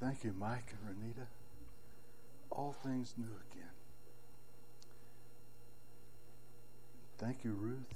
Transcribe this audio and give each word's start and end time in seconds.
Thank 0.00 0.24
you, 0.24 0.34
Mike 0.38 0.72
and 0.72 0.96
Renita. 0.96 1.26
All 2.50 2.74
things 2.82 3.14
new 3.18 3.24
again. 3.52 3.68
Thank 7.18 7.44
you, 7.44 7.52
Ruth. 7.52 7.94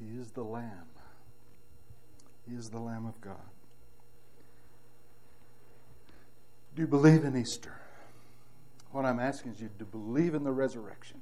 He 0.00 0.18
is 0.18 0.30
the 0.30 0.42
Lamb. 0.42 0.86
He 2.48 2.56
is 2.56 2.70
the 2.70 2.80
Lamb 2.80 3.06
of 3.06 3.20
God. 3.20 3.36
Do 6.74 6.82
you 6.82 6.88
believe 6.88 7.24
in 7.24 7.36
Easter? 7.36 7.74
What 8.92 9.04
I'm 9.04 9.20
asking 9.20 9.52
is 9.52 9.60
you 9.60 9.68
to 9.78 9.84
believe 9.84 10.34
in 10.34 10.42
the 10.42 10.52
resurrection 10.52 11.20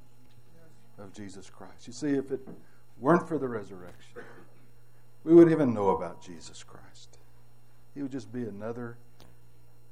of 0.98 1.12
Jesus 1.12 1.50
Christ. 1.50 1.86
You 1.86 1.92
see, 1.92 2.10
if 2.10 2.30
it 2.30 2.46
weren't 2.98 3.28
for 3.28 3.36
the 3.38 3.48
resurrection, 3.48 4.22
we 5.24 5.34
wouldn't 5.34 5.52
even 5.52 5.74
know 5.74 5.90
about 5.90 6.22
Jesus 6.22 6.62
Christ. 6.62 7.18
He 7.94 8.02
would 8.02 8.12
just 8.12 8.32
be 8.32 8.42
another 8.42 8.96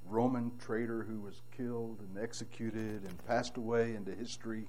Roman 0.08 0.52
traitor 0.58 1.02
who 1.02 1.20
was 1.20 1.42
killed 1.56 1.98
and 2.00 2.22
executed 2.22 3.02
and 3.04 3.26
passed 3.26 3.56
away 3.56 3.94
into 3.94 4.12
history, 4.12 4.64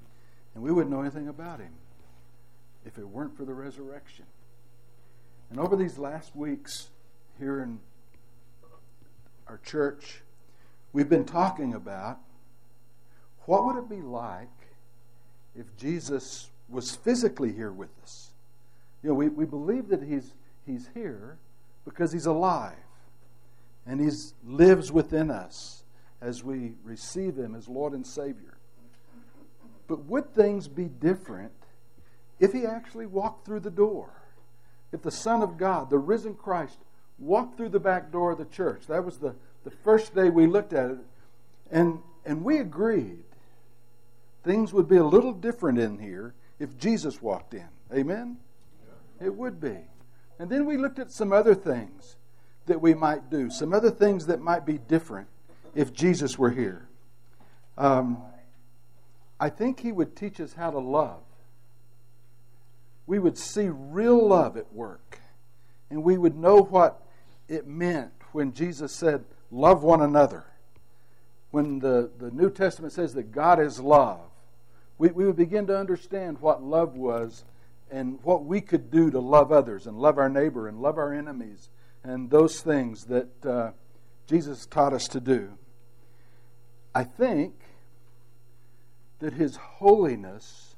and 0.54 0.64
we 0.64 0.72
wouldn't 0.72 0.92
know 0.92 1.02
anything 1.02 1.28
about 1.28 1.60
him 1.60 1.74
if 2.86 2.98
it 2.98 3.08
weren't 3.08 3.36
for 3.38 3.46
the 3.46 3.54
resurrection. 3.54 4.26
And 5.50 5.60
over 5.60 5.76
these 5.76 5.98
last 5.98 6.36
weeks 6.36 6.90
here 7.40 7.62
in 7.62 7.80
our 9.48 9.60
church, 9.60 10.22
we've 10.94 11.10
been 11.10 11.26
talking 11.26 11.74
about 11.74 12.20
what 13.46 13.66
would 13.66 13.78
it 13.78 13.90
be 13.90 14.02
like 14.02 14.48
if 15.56 15.76
Jesus 15.78 16.50
was 16.68 16.96
physically 16.96 17.52
here 17.52 17.72
with 17.72 17.90
us? 18.04 18.32
You 19.02 19.10
know, 19.10 19.16
we, 19.16 19.30
we 19.30 19.46
believe 19.46 19.88
that 19.88 20.04
he's, 20.04 20.34
he's 20.66 20.90
here 20.94 21.38
because 21.86 22.12
he's 22.12 22.28
alive 22.28 22.76
and 23.90 24.00
he 24.00 24.16
lives 24.46 24.92
within 24.92 25.32
us 25.32 25.84
as 26.22 26.44
we 26.44 26.74
receive 26.84 27.40
him 27.40 27.56
as 27.56 27.68
Lord 27.68 27.94
and 27.94 28.06
Savior. 28.06 28.56
But 29.88 30.06
would 30.06 30.32
things 30.36 30.68
be 30.68 30.86
different 30.86 31.52
if 32.40 32.54
he 32.54 32.68
actually 32.68 33.08
walked 33.08 33.48
through 33.48 33.62
the 33.62 33.72
door? 33.72 34.12
If 34.92 35.02
the 35.02 35.10
Son 35.10 35.42
of 35.42 35.58
God, 35.58 35.90
the 35.90 35.98
risen 35.98 36.36
Christ, 36.36 36.78
walked 37.18 37.58
through 37.58 37.70
the 37.70 37.80
back 37.80 38.12
door 38.12 38.32
of 38.32 38.38
the 38.38 38.46
church? 38.46 38.86
That 38.88 39.04
was 39.04 39.18
the, 39.18 39.34
the 39.64 39.72
first 39.72 40.14
day 40.14 40.30
we 40.30 40.46
looked 40.46 40.74
at 40.74 40.92
it. 40.92 41.00
And, 41.72 41.98
and 42.26 42.44
we 42.44 42.60
agreed 42.60 43.24
things 44.44 44.72
would 44.72 44.88
be 44.88 44.98
a 44.98 45.04
little 45.04 45.34
different 45.34 45.80
in 45.80 45.98
here 45.98 46.36
if 46.60 46.78
Jesus 46.78 47.24
walked 47.24 47.56
in. 47.56 47.68
Amen? 47.92 48.38
It 49.20 49.34
would 49.34 49.60
be. 49.60 49.78
And 50.38 50.48
then 50.48 50.68
we 50.68 50.78
looked 50.78 51.00
at 51.00 51.12
some 51.12 51.34
other 51.34 51.56
things 51.56 52.18
that 52.70 52.82
we 52.82 52.94
might 52.94 53.30
do, 53.30 53.52
some 53.52 53.74
other 53.74 53.92
things 53.92 54.28
that 54.28 54.42
might 54.42 54.66
be 54.66 54.78
different 54.78 55.28
if 55.76 55.94
Jesus 55.94 56.40
were 56.40 56.50
here. 56.50 56.88
Um, 57.78 58.18
I 59.40 59.50
think 59.50 59.80
he 59.80 59.92
would 59.92 60.16
teach 60.16 60.40
us 60.40 60.54
how 60.54 60.72
to 60.72 60.80
love. 60.80 61.22
We 63.06 63.20
would 63.20 63.38
see 63.38 63.70
real 63.70 64.28
love 64.28 64.58
at 64.58 64.72
work, 64.74 65.20
and 65.90 66.04
we 66.04 66.18
would 66.18 66.38
know 66.38 66.62
what 66.62 67.02
it 67.48 67.68
meant 67.68 68.12
when 68.32 68.54
Jesus 68.54 68.92
said, 68.92 69.26
Love 69.52 69.82
one 69.82 70.02
another. 70.02 70.46
When 71.50 71.80
the, 71.80 72.12
the 72.20 72.30
New 72.30 72.52
Testament 72.52 72.94
says 72.94 73.16
that 73.16 73.32
God 73.32 73.60
is 73.60 73.80
love, 73.80 74.20
we, 75.00 75.10
we 75.10 75.26
would 75.26 75.36
begin 75.36 75.66
to 75.68 75.78
understand 75.78 76.40
what 76.40 76.62
love 76.62 76.96
was 76.96 77.44
and 77.90 78.20
what 78.22 78.46
we 78.46 78.62
could 78.62 78.92
do 78.92 79.10
to 79.10 79.20
love 79.20 79.52
others 79.52 79.88
and 79.88 79.98
love 79.98 80.20
our 80.20 80.30
neighbor 80.30 80.68
and 80.68 80.80
love 80.80 81.00
our 81.00 81.12
enemies 81.12 81.70
and 82.04 82.30
those 82.30 82.62
things 82.62 83.06
that 83.06 83.46
uh, 83.46 83.72
Jesus 84.28 84.66
taught 84.66 84.94
us 84.94 85.08
to 85.10 85.20
do. 85.20 85.58
I 86.94 87.04
think 87.04 87.54
that 89.20 89.34
His 89.34 89.56
holiness 89.56 90.76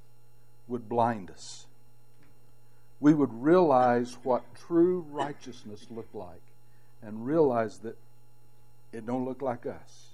would 0.68 0.90
blind 0.90 1.32
us. 1.32 1.68
We 3.00 3.14
would 3.14 3.34
realize 3.34 4.18
what 4.24 4.44
true 4.56 5.06
righteousness 5.10 5.88
looked 5.90 6.16
like 6.16 6.42
and 7.02 7.26
realize 7.26 7.80
that 7.80 7.98
it 8.94 9.06
don't 9.06 9.26
look 9.26 9.42
like 9.42 9.66
us. 9.66 10.08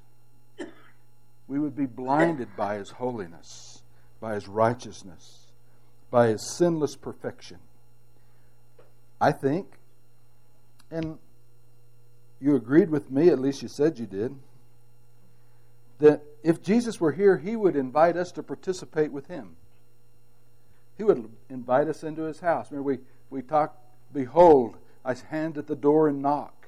We 1.47 1.59
would 1.59 1.75
be 1.75 1.85
blinded 1.85 2.55
by 2.55 2.77
His 2.77 2.91
holiness 2.91 3.77
by 4.19 4.33
his 4.33 4.47
righteousness, 4.47 5.47
by 6.09 6.27
his 6.27 6.49
sinless 6.57 6.95
perfection. 6.95 7.59
I 9.19 9.31
think, 9.31 9.67
and 10.91 11.17
you 12.39 12.55
agreed 12.55 12.89
with 12.89 13.09
me, 13.11 13.29
at 13.29 13.39
least 13.39 13.61
you 13.61 13.67
said 13.67 13.97
you 13.97 14.05
did, 14.05 14.35
that 15.99 16.21
if 16.43 16.61
Jesus 16.61 16.99
were 16.99 17.11
here, 17.11 17.37
he 17.37 17.55
would 17.55 17.75
invite 17.75 18.15
us 18.15 18.31
to 18.33 18.43
participate 18.43 19.11
with 19.11 19.27
him. 19.27 19.55
He 20.97 21.03
would 21.03 21.29
invite 21.49 21.87
us 21.87 22.03
into 22.03 22.23
his 22.23 22.39
house. 22.39 22.71
Remember, 22.71 22.87
we, 22.91 22.99
we 23.29 23.41
talked, 23.41 23.77
Behold, 24.13 24.75
I 25.03 25.13
stand 25.15 25.57
at 25.57 25.67
the 25.67 25.75
door 25.75 26.07
and 26.07 26.21
knock. 26.21 26.67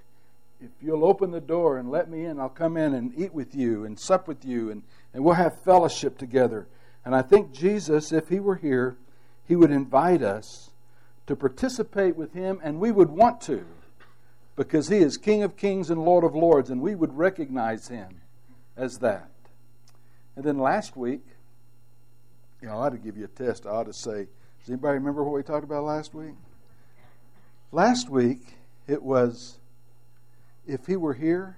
If 0.61 0.71
you'll 0.81 1.05
open 1.05 1.31
the 1.31 1.39
door 1.39 1.77
and 1.77 1.89
let 1.89 2.09
me 2.09 2.25
in, 2.25 2.39
I'll 2.39 2.49
come 2.49 2.75
in 2.75 2.93
and 2.93 3.13
eat 3.17 3.33
with 3.33 3.55
you 3.55 3.85
and 3.85 3.97
sup 3.97 4.27
with 4.27 4.43
you, 4.43 4.71
and, 4.71 4.83
and 5.13 5.23
we'll 5.23 5.35
have 5.35 5.61
fellowship 5.61 6.17
together. 6.17 6.67
And 7.05 7.15
I 7.15 7.21
think 7.21 7.53
Jesus, 7.53 8.11
if 8.11 8.27
he 8.27 8.39
were 8.39 8.55
here, 8.55 8.97
he 9.47 9.55
would 9.55 9.71
invite 9.71 10.21
us 10.21 10.71
to 11.27 11.35
participate 11.35 12.15
with 12.15 12.33
him, 12.33 12.59
and 12.61 12.79
we 12.79 12.91
would 12.91 13.09
want 13.09 13.39
to 13.41 13.65
because 14.59 14.89
he 14.89 14.97
is 14.97 15.15
King 15.15 15.41
of 15.41 15.55
kings 15.55 15.89
and 15.89 16.03
Lord 16.03 16.25
of 16.25 16.35
lords, 16.35 16.69
and 16.69 16.81
we 16.81 16.93
would 16.93 17.17
recognize 17.17 17.87
him 17.87 18.19
as 18.75 18.99
that. 18.99 19.31
And 20.35 20.43
then 20.43 20.57
last 20.57 20.97
week, 20.97 21.21
you 22.61 22.67
know, 22.67 22.73
I 22.73 22.87
ought 22.87 22.89
to 22.89 22.97
give 22.97 23.15
you 23.15 23.23
a 23.23 23.29
test. 23.29 23.65
I 23.65 23.69
ought 23.69 23.85
to 23.85 23.93
say, 23.93 24.27
does 24.59 24.67
anybody 24.67 24.95
remember 24.95 25.23
what 25.23 25.33
we 25.33 25.43
talked 25.43 25.63
about 25.63 25.85
last 25.85 26.13
week? 26.13 26.33
Last 27.71 28.09
week, 28.09 28.57
it 28.85 29.01
was 29.01 29.59
if 30.67 30.85
he 30.85 30.97
were 30.97 31.13
here, 31.13 31.57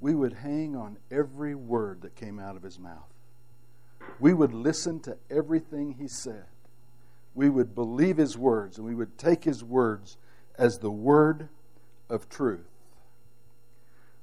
we 0.00 0.14
would 0.14 0.32
hang 0.32 0.74
on 0.74 0.96
every 1.10 1.54
word 1.54 2.00
that 2.00 2.16
came 2.16 2.38
out 2.38 2.56
of 2.56 2.62
his 2.62 2.78
mouth 2.78 3.12
we 4.18 4.34
would 4.34 4.54
listen 4.54 5.00
to 5.00 5.16
everything 5.30 5.96
he 5.98 6.08
said. 6.08 6.46
We 7.34 7.50
would 7.50 7.74
believe 7.74 8.16
his 8.16 8.36
words, 8.36 8.78
and 8.78 8.86
we 8.86 8.94
would 8.94 9.18
take 9.18 9.44
his 9.44 9.62
words 9.62 10.16
as 10.56 10.78
the 10.78 10.90
word 10.90 11.48
of 12.08 12.28
truth. 12.28 12.66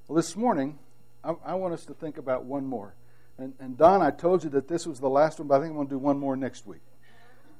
Well, 0.07 0.15
this 0.15 0.35
morning, 0.35 0.77
I, 1.23 1.33
I 1.45 1.53
want 1.55 1.73
us 1.73 1.85
to 1.85 1.93
think 1.93 2.17
about 2.17 2.43
one 2.43 2.65
more. 2.65 2.93
And, 3.37 3.53
and 3.59 3.77
Don, 3.77 4.01
I 4.01 4.11
told 4.11 4.43
you 4.43 4.49
that 4.51 4.67
this 4.67 4.85
was 4.85 4.99
the 4.99 5.09
last 5.09 5.39
one, 5.39 5.47
but 5.47 5.55
I 5.55 5.59
think 5.59 5.71
I'm 5.71 5.75
going 5.75 5.87
to 5.87 5.93
do 5.95 5.99
one 5.99 6.17
more 6.17 6.35
next 6.35 6.65
week. 6.65 6.81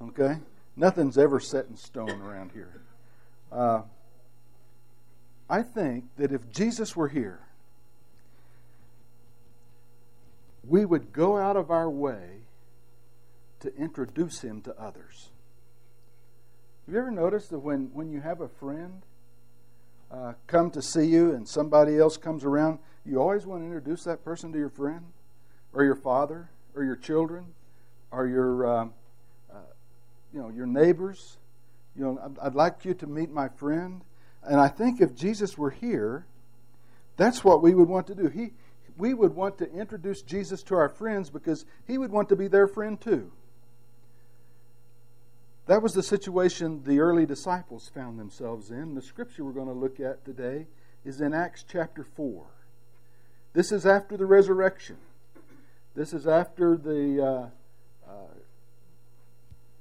Okay? 0.02 0.38
Nothing's 0.76 1.18
ever 1.18 1.40
set 1.40 1.68
in 1.68 1.76
stone 1.76 2.22
around 2.22 2.52
here. 2.52 2.82
Uh, 3.52 3.82
I 5.50 5.62
think 5.62 6.06
that 6.18 6.32
if 6.32 6.52
Jesus 6.52 6.96
were 6.96 7.08
here, 7.08 7.40
we 10.68 10.86
would 10.86 11.14
go 11.14 11.38
out 11.38 11.56
of 11.56 11.70
our 11.70 11.90
way 11.90 12.42
to 13.60 13.76
introduce 13.76 14.42
him 14.42 14.62
to 14.62 14.80
others. 14.80 15.30
Have 16.86 16.94
you 16.94 17.00
ever 17.00 17.12
noticed 17.12 17.50
that 17.52 17.60
when, 17.60 17.92
when 17.94 18.12
you 18.12 18.22
have 18.22 18.42
a 18.42 18.48
friend 18.48 19.02
uh, 20.12 20.34
come 20.48 20.72
to 20.72 20.82
see 20.82 21.06
you 21.06 21.34
and 21.34 21.48
somebody 21.48 21.98
else 21.98 22.18
comes 22.18 22.44
around, 22.44 22.80
you 23.06 23.22
always 23.22 23.46
want 23.46 23.62
to 23.62 23.66
introduce 23.66 24.04
that 24.04 24.24
person 24.24 24.52
to 24.52 24.58
your 24.58 24.70
friend 24.70 25.06
or 25.74 25.84
your 25.84 25.96
father 25.96 26.50
or 26.76 26.84
your 26.84 26.96
children 26.96 27.46
or 28.12 28.28
your, 28.28 28.66
uh, 28.66 28.86
uh, 29.54 29.58
you 30.34 30.40
know, 30.40 30.50
your 30.50 30.66
neighbors? 30.66 31.38
You 31.96 32.04
know, 32.04 32.36
I'd, 32.42 32.56
like 32.56 32.84
you 32.84 32.94
to 32.96 33.08
meet 33.08 33.32
my 33.32 33.48
friend. 33.48 34.02
And 34.44 34.60
I 34.60 34.68
think 34.68 35.02
if 35.02 35.16
Jesus 35.16 35.58
were 35.58 35.72
here, 35.72 36.26
that's 37.18 37.44
what 37.44 37.62
we 37.62 37.74
would 37.74 37.88
want 37.88 38.08
to 38.08 38.16
do. 38.16 38.28
He, 38.28 38.52
we 38.98 39.14
would 39.14 39.34
want 39.34 39.58
to 39.60 39.72
introduce 39.72 40.22
Jesus 40.22 40.64
to 40.64 40.76
our 40.76 40.90
friends 40.90 41.30
because 41.30 41.66
he 41.88 41.98
would 41.98 42.12
want 42.12 42.30
to 42.30 42.36
be 42.36 42.48
their 42.48 42.68
friend 42.68 43.00
too. 43.00 43.32
That 45.68 45.82
was 45.82 45.94
the 45.94 46.04
situation 46.04 46.84
the 46.84 47.00
early 47.00 47.26
disciples 47.26 47.90
found 47.94 48.20
themselves 48.20 48.70
in. 48.70 48.94
The 48.94 49.02
scripture 49.02 49.44
we're 49.44 49.52
going 49.52 49.68
to 49.68 49.74
look 49.74 50.00
at 50.00 50.24
today 50.24 50.68
is 51.04 51.22
in 51.22 51.34
Acts 51.34 51.66
chapter 51.68 52.04
4. 52.04 52.46
This 53.54 53.72
is 53.72 53.84
after 53.84 54.16
the 54.16 54.28
resurrection. 54.28 54.98
This 55.96 56.14
is 56.14 56.28
after 56.28 56.78
the, 56.78 57.50
uh, 58.08 58.10
uh, 58.12 58.34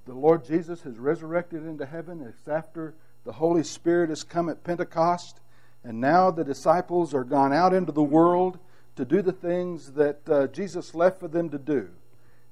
the 0.06 0.14
Lord 0.14 0.46
Jesus 0.46 0.80
has 0.82 0.96
resurrected 0.96 1.66
into 1.66 1.84
heaven. 1.84 2.22
It's 2.22 2.48
after 2.48 2.94
the 3.24 3.32
Holy 3.32 3.62
Spirit 3.62 4.08
has 4.08 4.22
come 4.22 4.48
at 4.48 4.64
Pentecost. 4.64 5.40
And 5.82 6.00
now 6.00 6.30
the 6.30 6.44
disciples 6.44 7.12
are 7.12 7.24
gone 7.24 7.52
out 7.52 7.74
into 7.74 7.92
the 7.92 8.02
world 8.02 8.58
to 8.96 9.04
do 9.04 9.20
the 9.20 9.32
things 9.32 9.92
that 9.92 10.26
uh, 10.30 10.46
Jesus 10.46 10.94
left 10.94 11.20
for 11.20 11.28
them 11.28 11.50
to 11.50 11.58
do. 11.58 11.90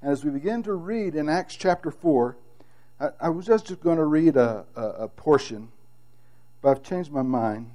And 0.02 0.12
as 0.12 0.22
we 0.22 0.30
begin 0.30 0.62
to 0.64 0.74
read 0.74 1.14
in 1.14 1.30
Acts 1.30 1.56
chapter 1.56 1.90
4, 1.90 2.36
I, 3.00 3.08
I 3.20 3.28
was 3.28 3.46
just 3.46 3.80
going 3.80 3.98
to 3.98 4.04
read 4.04 4.36
a, 4.36 4.64
a, 4.76 4.82
a, 4.82 5.08
portion, 5.08 5.68
but 6.60 6.70
I've 6.70 6.82
changed 6.82 7.10
my 7.10 7.22
mind. 7.22 7.70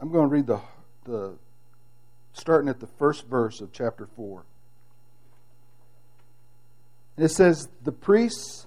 I'm 0.00 0.10
going 0.10 0.28
to 0.28 0.32
read 0.34 0.46
the, 0.46 0.60
the 1.04 1.34
starting 2.32 2.68
at 2.68 2.80
the 2.80 2.86
first 2.86 3.26
verse 3.26 3.60
of 3.60 3.72
chapter 3.72 4.06
4. 4.16 4.44
And 7.16 7.26
it 7.26 7.30
says, 7.30 7.68
The 7.82 7.92
priests 7.92 8.66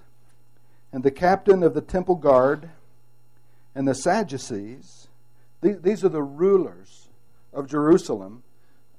and 0.92 1.02
the 1.02 1.10
captain 1.10 1.62
of 1.62 1.74
the 1.74 1.80
temple 1.80 2.14
guard 2.14 2.70
and 3.74 3.86
the 3.86 3.94
Sadducees, 3.94 5.08
these, 5.60 5.80
these 5.80 6.04
are 6.04 6.08
the 6.08 6.22
rulers 6.22 7.08
of 7.52 7.68
Jerusalem 7.68 8.42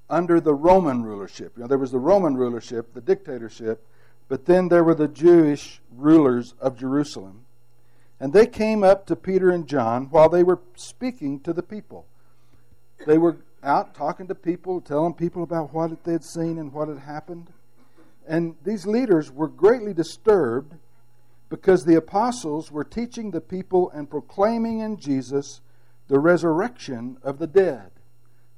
under 0.10 0.40
the 0.40 0.54
Roman 0.54 1.04
rulership. 1.04 1.54
You 1.56 1.64
know, 1.64 1.68
there 1.68 1.78
was 1.78 1.92
the 1.92 2.00
Roman 2.00 2.36
rulership, 2.36 2.94
the 2.94 3.02
dictatorship, 3.02 3.86
but 4.28 4.46
then 4.46 4.68
there 4.68 4.84
were 4.84 4.96
the 4.96 5.08
Jewish 5.08 5.82
rulers 5.96 6.54
of 6.60 6.78
Jerusalem. 6.78 7.46
And 8.20 8.34
they 8.34 8.48
came 8.48 8.84
up 8.84 9.06
to 9.08 9.16
Peter 9.16 9.50
and 9.50 9.68
John 9.68 10.06
while 10.06 10.30
they 10.30 10.44
were 10.44 10.60
speaking 10.76 11.40
to 11.42 11.54
the 11.54 11.64
people. 11.64 12.08
They 13.06 13.18
were 13.18 13.38
out 13.64 13.94
talking 13.94 14.28
to 14.28 14.36
people, 14.36 14.82
telling 14.82 15.14
people 15.14 15.44
about 15.44 15.74
what 15.74 16.04
they 16.04 16.14
had 16.14 16.24
seen 16.24 16.58
and 16.58 16.74
what 16.74 16.88
had 16.88 17.00
happened. 17.00 17.52
And 18.28 18.56
these 18.64 18.86
leaders 18.86 19.32
were 19.32 19.48
greatly 19.48 19.94
disturbed 19.94 20.76
because 21.50 21.86
the 21.86 21.96
apostles 21.96 22.72
were 22.72 22.84
teaching 22.84 23.32
the 23.32 23.42
people 23.42 23.90
and 23.92 24.10
proclaiming 24.10 24.80
in 24.80 24.98
Jesus 24.98 25.62
the 26.08 26.20
resurrection 26.20 27.18
of 27.24 27.40
the 27.40 27.48
dead. 27.48 27.92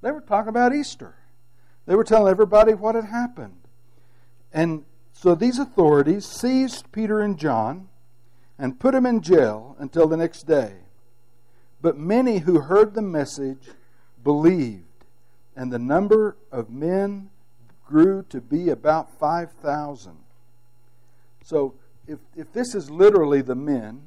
They 0.01 0.12
were 0.12 0.21
talking 0.21 0.50
about 0.50 0.74
Easter. 0.74 1.16
They 1.86 1.95
were 1.95 2.04
telling 2.04 2.31
everybody 2.31 2.74
what 2.74 2.95
had 2.95 3.06
happened. 3.06 3.57
And 4.54 4.86
so 5.21 5.36
these 5.36 5.60
authorities 5.60 6.25
seized 6.25 6.94
Peter 6.94 7.19
and 7.19 7.38
John 7.38 7.89
and 8.57 8.80
put 8.80 8.94
them 8.94 9.06
in 9.06 9.21
jail 9.21 9.75
until 9.77 10.07
the 10.07 10.16
next 10.16 10.44
day. 10.44 10.75
But 11.81 11.98
many 11.98 12.38
who 12.38 12.62
heard 12.62 12.94
the 12.94 13.01
message 13.01 13.68
believed, 14.24 14.86
and 15.57 15.74
the 15.74 15.77
number 15.77 16.38
of 16.54 16.69
men 16.69 17.31
grew 17.86 18.24
to 18.30 18.39
be 18.39 18.69
about 18.69 19.19
5,000. 19.19 20.19
So 21.44 21.74
if, 22.07 22.19
if 22.38 22.54
this 22.54 22.74
is 22.74 22.89
literally 22.89 23.42
the 23.42 23.56
men, 23.56 24.01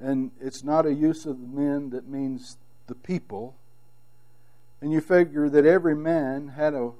and 0.00 0.32
it's 0.40 0.64
not 0.64 0.86
a 0.86 0.92
use 0.92 1.24
of 1.24 1.40
the 1.40 1.46
men 1.46 1.90
that 1.90 2.08
means 2.08 2.56
the 2.88 2.96
people, 2.96 3.54
and 4.80 4.90
you 4.90 5.00
figure 5.00 5.48
that 5.48 5.64
every 5.64 5.94
man 5.94 6.48
had 6.48 6.74
a 6.74 6.90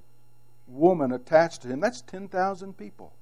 woman 0.66 1.12
attached 1.12 1.62
to 1.62 1.68
him, 1.68 1.80
that's 1.80 2.02
10,000 2.02 2.76
people 2.76 3.14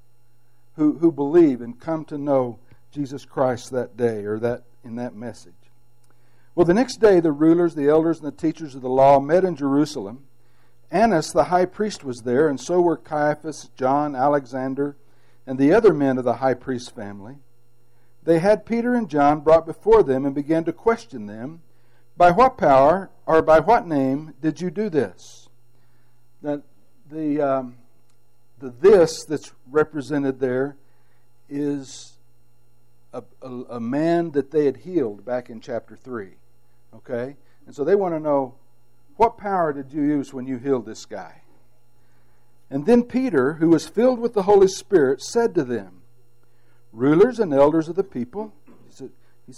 who, 0.76 0.98
who 0.98 1.12
believe 1.12 1.60
and 1.60 1.78
come 1.78 2.04
to 2.06 2.18
know 2.18 2.58
Jesus 2.90 3.24
Christ 3.24 3.70
that 3.72 3.96
day 3.96 4.24
or 4.24 4.38
that 4.38 4.64
in 4.84 4.96
that 4.96 5.14
message. 5.14 5.52
Well, 6.54 6.64
the 6.64 6.74
next 6.74 7.00
day, 7.00 7.20
the 7.20 7.32
rulers, 7.32 7.74
the 7.74 7.88
elders, 7.88 8.18
and 8.18 8.26
the 8.26 8.36
teachers 8.36 8.74
of 8.74 8.82
the 8.82 8.88
law 8.88 9.18
met 9.18 9.44
in 9.44 9.56
Jerusalem. 9.56 10.24
Annas, 10.90 11.32
the 11.32 11.44
high 11.44 11.64
priest, 11.64 12.04
was 12.04 12.22
there, 12.22 12.48
and 12.48 12.60
so 12.60 12.80
were 12.80 12.96
Caiaphas, 12.96 13.70
John, 13.76 14.14
Alexander, 14.14 14.96
and 15.46 15.58
the 15.58 15.72
other 15.72 15.92
men 15.92 16.18
of 16.18 16.24
the 16.24 16.34
high 16.34 16.54
priest's 16.54 16.90
family. 16.90 17.36
They 18.22 18.38
had 18.38 18.64
Peter 18.64 18.94
and 18.94 19.10
John 19.10 19.40
brought 19.40 19.66
before 19.66 20.02
them 20.02 20.24
and 20.24 20.34
began 20.34 20.64
to 20.64 20.72
question 20.72 21.26
them 21.26 21.62
By 22.16 22.30
what 22.30 22.56
power 22.56 23.10
or 23.26 23.42
by 23.42 23.60
what 23.60 23.86
name 23.86 24.34
did 24.40 24.60
you 24.60 24.70
do 24.70 24.88
this? 24.88 25.48
That 26.42 26.62
the, 27.10 27.40
um, 27.40 27.76
the 28.58 28.70
this 28.70 29.24
that's 29.24 29.52
represented 29.70 30.40
there 30.40 30.76
is 31.48 32.14
a, 33.12 33.22
a, 33.42 33.48
a 33.48 33.80
man 33.80 34.32
that 34.32 34.50
they 34.50 34.64
had 34.66 34.78
healed 34.78 35.24
back 35.24 35.50
in 35.50 35.60
chapter 35.60 35.96
3. 35.96 36.30
Okay? 36.96 37.36
And 37.66 37.74
so 37.74 37.84
they 37.84 37.94
want 37.94 38.14
to 38.14 38.20
know 38.20 38.54
what 39.16 39.38
power 39.38 39.72
did 39.72 39.92
you 39.92 40.02
use 40.02 40.32
when 40.32 40.46
you 40.46 40.58
healed 40.58 40.86
this 40.86 41.06
guy? 41.06 41.42
And 42.70 42.86
then 42.86 43.04
Peter, 43.04 43.54
who 43.54 43.68
was 43.68 43.86
filled 43.86 44.18
with 44.18 44.34
the 44.34 44.42
Holy 44.42 44.66
Spirit, 44.66 45.22
said 45.22 45.54
to 45.54 45.64
them, 45.64 46.02
Rulers 46.92 47.38
and 47.38 47.52
elders 47.52 47.88
of 47.88 47.96
the 47.96 48.04
people, 48.04 48.52
he 48.66 48.92
said, 48.92 49.10
he, 49.46 49.52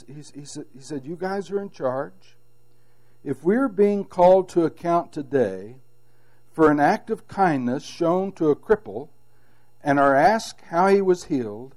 said, 0.45 0.65
he 0.75 0.81
said, 0.81 1.05
You 1.05 1.17
guys 1.17 1.51
are 1.51 1.61
in 1.61 1.71
charge. 1.71 2.37
If 3.25 3.43
we're 3.43 3.69
being 3.69 4.05
called 4.05 4.49
to 4.51 4.65
account 4.65 5.13
today 5.13 5.77
for 6.57 6.71
an 6.71 6.81
act 6.81 7.11
of 7.11 7.29
kindness 7.29 7.85
shown 7.85 8.33
to 8.33 8.49
a 8.49 8.57
cripple 8.57 9.11
and 9.85 10.01
are 10.01 10.17
asked 10.17 10.63
how 10.71 10.89
he 10.89 11.03
was 11.03 11.25
healed, 11.25 11.75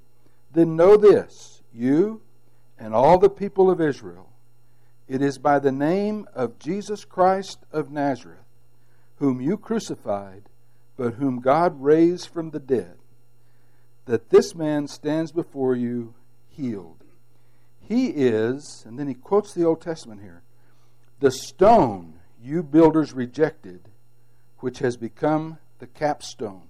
then 0.54 0.74
know 0.74 0.96
this, 0.96 1.60
you 1.70 2.22
and 2.78 2.94
all 2.94 3.18
the 3.18 3.28
people 3.28 3.70
of 3.70 3.78
Israel. 3.78 4.30
It 5.06 5.20
is 5.20 5.36
by 5.36 5.58
the 5.58 5.70
name 5.70 6.26
of 6.34 6.58
Jesus 6.58 7.04
Christ 7.04 7.58
of 7.70 7.90
Nazareth, 7.90 8.38
whom 9.16 9.42
you 9.42 9.58
crucified, 9.58 10.44
but 10.96 11.12
whom 11.12 11.40
God 11.40 11.82
raised 11.82 12.30
from 12.30 12.48
the 12.48 12.58
dead, 12.58 12.96
that 14.06 14.30
this 14.30 14.54
man 14.54 14.88
stands 14.88 15.30
before 15.30 15.76
you 15.76 16.14
healed. 16.48 17.04
He 17.86 18.06
is, 18.06 18.82
and 18.86 18.98
then 18.98 19.08
he 19.08 19.14
quotes 19.14 19.52
the 19.52 19.66
Old 19.66 19.82
Testament 19.82 20.22
here, 20.22 20.40
the 21.18 21.30
stone 21.30 22.14
you 22.42 22.62
builders 22.62 23.12
rejected 23.12 23.89
which 24.60 24.78
has 24.78 24.96
become 24.96 25.58
the 25.78 25.86
capstone. 25.86 26.68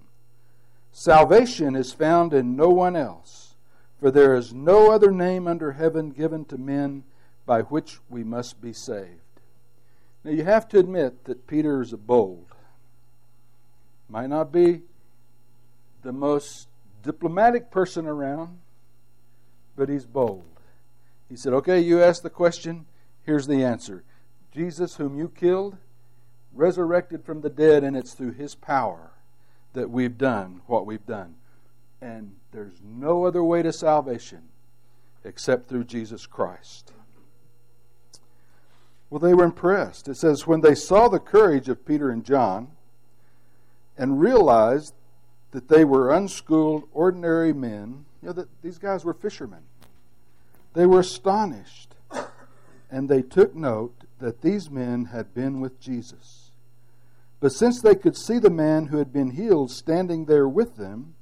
Salvation 0.91 1.75
is 1.75 1.93
found 1.93 2.33
in 2.33 2.55
no 2.55 2.69
one 2.69 2.95
else, 2.95 3.55
for 3.99 4.11
there 4.11 4.35
is 4.35 4.53
no 4.53 4.91
other 4.91 5.11
name 5.11 5.47
under 5.47 5.73
heaven 5.73 6.09
given 6.09 6.43
to 6.45 6.57
men 6.57 7.03
by 7.45 7.61
which 7.61 7.99
we 8.09 8.23
must 8.23 8.61
be 8.61 8.73
saved. 8.73 9.21
Now, 10.23 10.31
you 10.31 10.43
have 10.43 10.67
to 10.69 10.79
admit 10.79 11.25
that 11.25 11.47
Peter 11.47 11.81
is 11.81 11.93
a 11.93 11.97
bold. 11.97 12.45
Might 14.09 14.29
not 14.29 14.51
be 14.51 14.81
the 16.03 16.11
most 16.11 16.67
diplomatic 17.03 17.71
person 17.71 18.05
around, 18.05 18.59
but 19.75 19.89
he's 19.89 20.05
bold. 20.05 20.43
He 21.29 21.35
said, 21.35 21.53
Okay, 21.53 21.79
you 21.79 22.03
asked 22.03 22.23
the 22.23 22.29
question, 22.29 22.85
here's 23.23 23.47
the 23.47 23.63
answer 23.63 24.03
Jesus, 24.51 24.95
whom 24.95 25.17
you 25.17 25.29
killed, 25.29 25.77
resurrected 26.53 27.23
from 27.23 27.41
the 27.41 27.49
dead, 27.49 27.83
and 27.83 27.95
it's 27.95 28.13
through 28.13 28.33
his 28.33 28.55
power 28.55 29.11
that 29.73 29.89
we've 29.89 30.17
done 30.17 30.61
what 30.67 30.85
we've 30.85 31.05
done. 31.05 31.35
And 32.01 32.35
there's 32.51 32.81
no 32.83 33.25
other 33.25 33.43
way 33.43 33.61
to 33.61 33.71
salvation 33.71 34.49
except 35.23 35.69
through 35.69 35.85
Jesus 35.85 36.25
Christ. 36.25 36.91
Well, 39.09 39.19
they 39.19 39.33
were 39.33 39.43
impressed. 39.43 40.07
It 40.07 40.17
says, 40.17 40.47
when 40.47 40.61
they 40.61 40.75
saw 40.75 41.07
the 41.07 41.19
courage 41.19 41.69
of 41.69 41.85
Peter 41.85 42.09
and 42.09 42.23
John 42.25 42.69
and 43.97 44.19
realized 44.19 44.93
that 45.51 45.67
they 45.67 45.85
were 45.85 46.11
unschooled, 46.11 46.83
ordinary 46.93 47.53
men, 47.53 48.05
you 48.21 48.27
know, 48.27 48.33
that 48.33 48.47
these 48.61 48.77
guys 48.77 49.05
were 49.05 49.13
fishermen, 49.13 49.63
they 50.73 50.85
were 50.85 51.01
astonished. 51.01 51.95
And 52.89 53.07
they 53.07 53.21
took 53.21 53.55
note 53.55 54.03
that 54.19 54.41
these 54.41 54.69
men 54.69 55.05
had 55.05 55.33
been 55.33 55.61
with 55.61 55.79
Jesus. 55.79 56.40
But 57.41 57.51
since 57.51 57.81
they 57.81 57.95
could 57.95 58.15
see 58.15 58.37
the 58.37 58.51
man 58.51 58.85
who 58.85 58.97
had 58.97 59.11
been 59.11 59.31
healed 59.31 59.71
standing 59.71 60.25
there 60.25 60.47
with 60.47 60.77
them, 60.77 61.15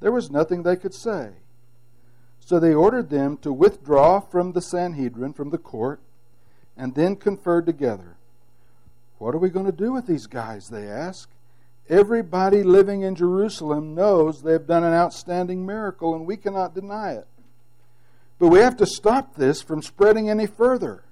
there 0.00 0.10
was 0.10 0.30
nothing 0.30 0.62
they 0.62 0.74
could 0.74 0.94
say. 0.94 1.34
So 2.40 2.58
they 2.58 2.74
ordered 2.74 3.10
them 3.10 3.36
to 3.42 3.52
withdraw 3.52 4.20
from 4.20 4.52
the 4.52 4.62
Sanhedrin, 4.62 5.34
from 5.34 5.50
the 5.50 5.58
court, 5.58 6.00
and 6.76 6.94
then 6.94 7.14
conferred 7.14 7.66
together. 7.66 8.16
What 9.18 9.34
are 9.34 9.38
we 9.38 9.50
going 9.50 9.66
to 9.66 9.72
do 9.72 9.92
with 9.92 10.06
these 10.06 10.26
guys? 10.26 10.68
They 10.68 10.88
asked. 10.88 11.28
Everybody 11.90 12.62
living 12.62 13.02
in 13.02 13.14
Jerusalem 13.14 13.94
knows 13.94 14.42
they've 14.42 14.66
done 14.66 14.84
an 14.84 14.94
outstanding 14.94 15.66
miracle, 15.66 16.14
and 16.14 16.24
we 16.24 16.38
cannot 16.38 16.74
deny 16.74 17.12
it. 17.12 17.26
But 18.38 18.48
we 18.48 18.60
have 18.60 18.78
to 18.78 18.86
stop 18.86 19.34
this 19.34 19.60
from 19.60 19.82
spreading 19.82 20.30
any 20.30 20.46
further. 20.46 21.04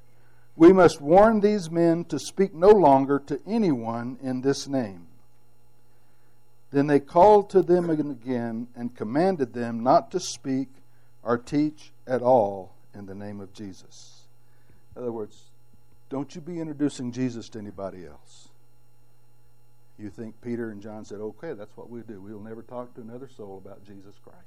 We 0.59 0.73
must 0.73 1.01
warn 1.01 1.39
these 1.39 1.71
men 1.71 2.05
to 2.07 2.19
speak 2.19 2.53
no 2.53 2.71
longer 2.71 3.21
to 3.27 3.41
anyone 3.47 4.19
in 4.21 4.41
this 4.41 4.67
name. 4.67 5.07
Then 6.73 6.89
they 6.89 6.99
called 6.99 7.49
to 7.51 7.63
them 7.63 7.89
again 7.89 8.67
and 8.75 8.95
commanded 8.95 9.55
them 9.55 9.85
not 9.85 10.11
to 10.11 10.21
speak 10.21 10.69
or 11.23 11.39
teach 11.39 11.93
at 12.09 12.23
all 12.23 12.75
in 12.93 13.07
the 13.07 13.15
name 13.15 13.41
of 13.41 13.53
Jesus. 13.53 14.25
In 14.97 15.03
other 15.03 15.13
words, 15.13 15.45
don't 16.11 16.35
you 16.35 16.41
be 16.41 16.59
introducing 16.59 17.13
Jesus 17.13 17.49
to 17.51 17.61
anybody 17.61 18.05
else. 18.05 18.49
You 19.97 20.11
think 20.11 20.41
Peter 20.43 20.71
and 20.71 20.83
John 20.83 21.05
said, 21.05 21.21
okay, 21.21 21.53
that's 21.53 21.77
what 21.77 21.89
we 21.89 22.01
do. 22.01 22.21
We'll 22.21 22.41
never 22.41 22.63
talk 22.63 22.95
to 22.97 23.01
another 23.01 23.29
soul 23.29 23.63
about 23.65 23.87
Jesus 23.87 24.15
Christ. 24.25 24.39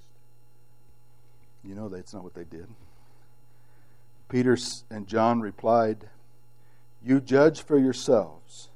You 1.63 1.73
know 1.73 1.87
that's 1.87 2.13
not 2.13 2.23
what 2.25 2.33
they 2.33 2.43
did. 2.43 2.67
Peter 4.31 4.57
and 4.89 5.07
John 5.07 5.41
replied, 5.41 6.07
You 7.03 7.19
judge 7.19 7.61
for 7.63 7.77
yourselves 7.77 8.69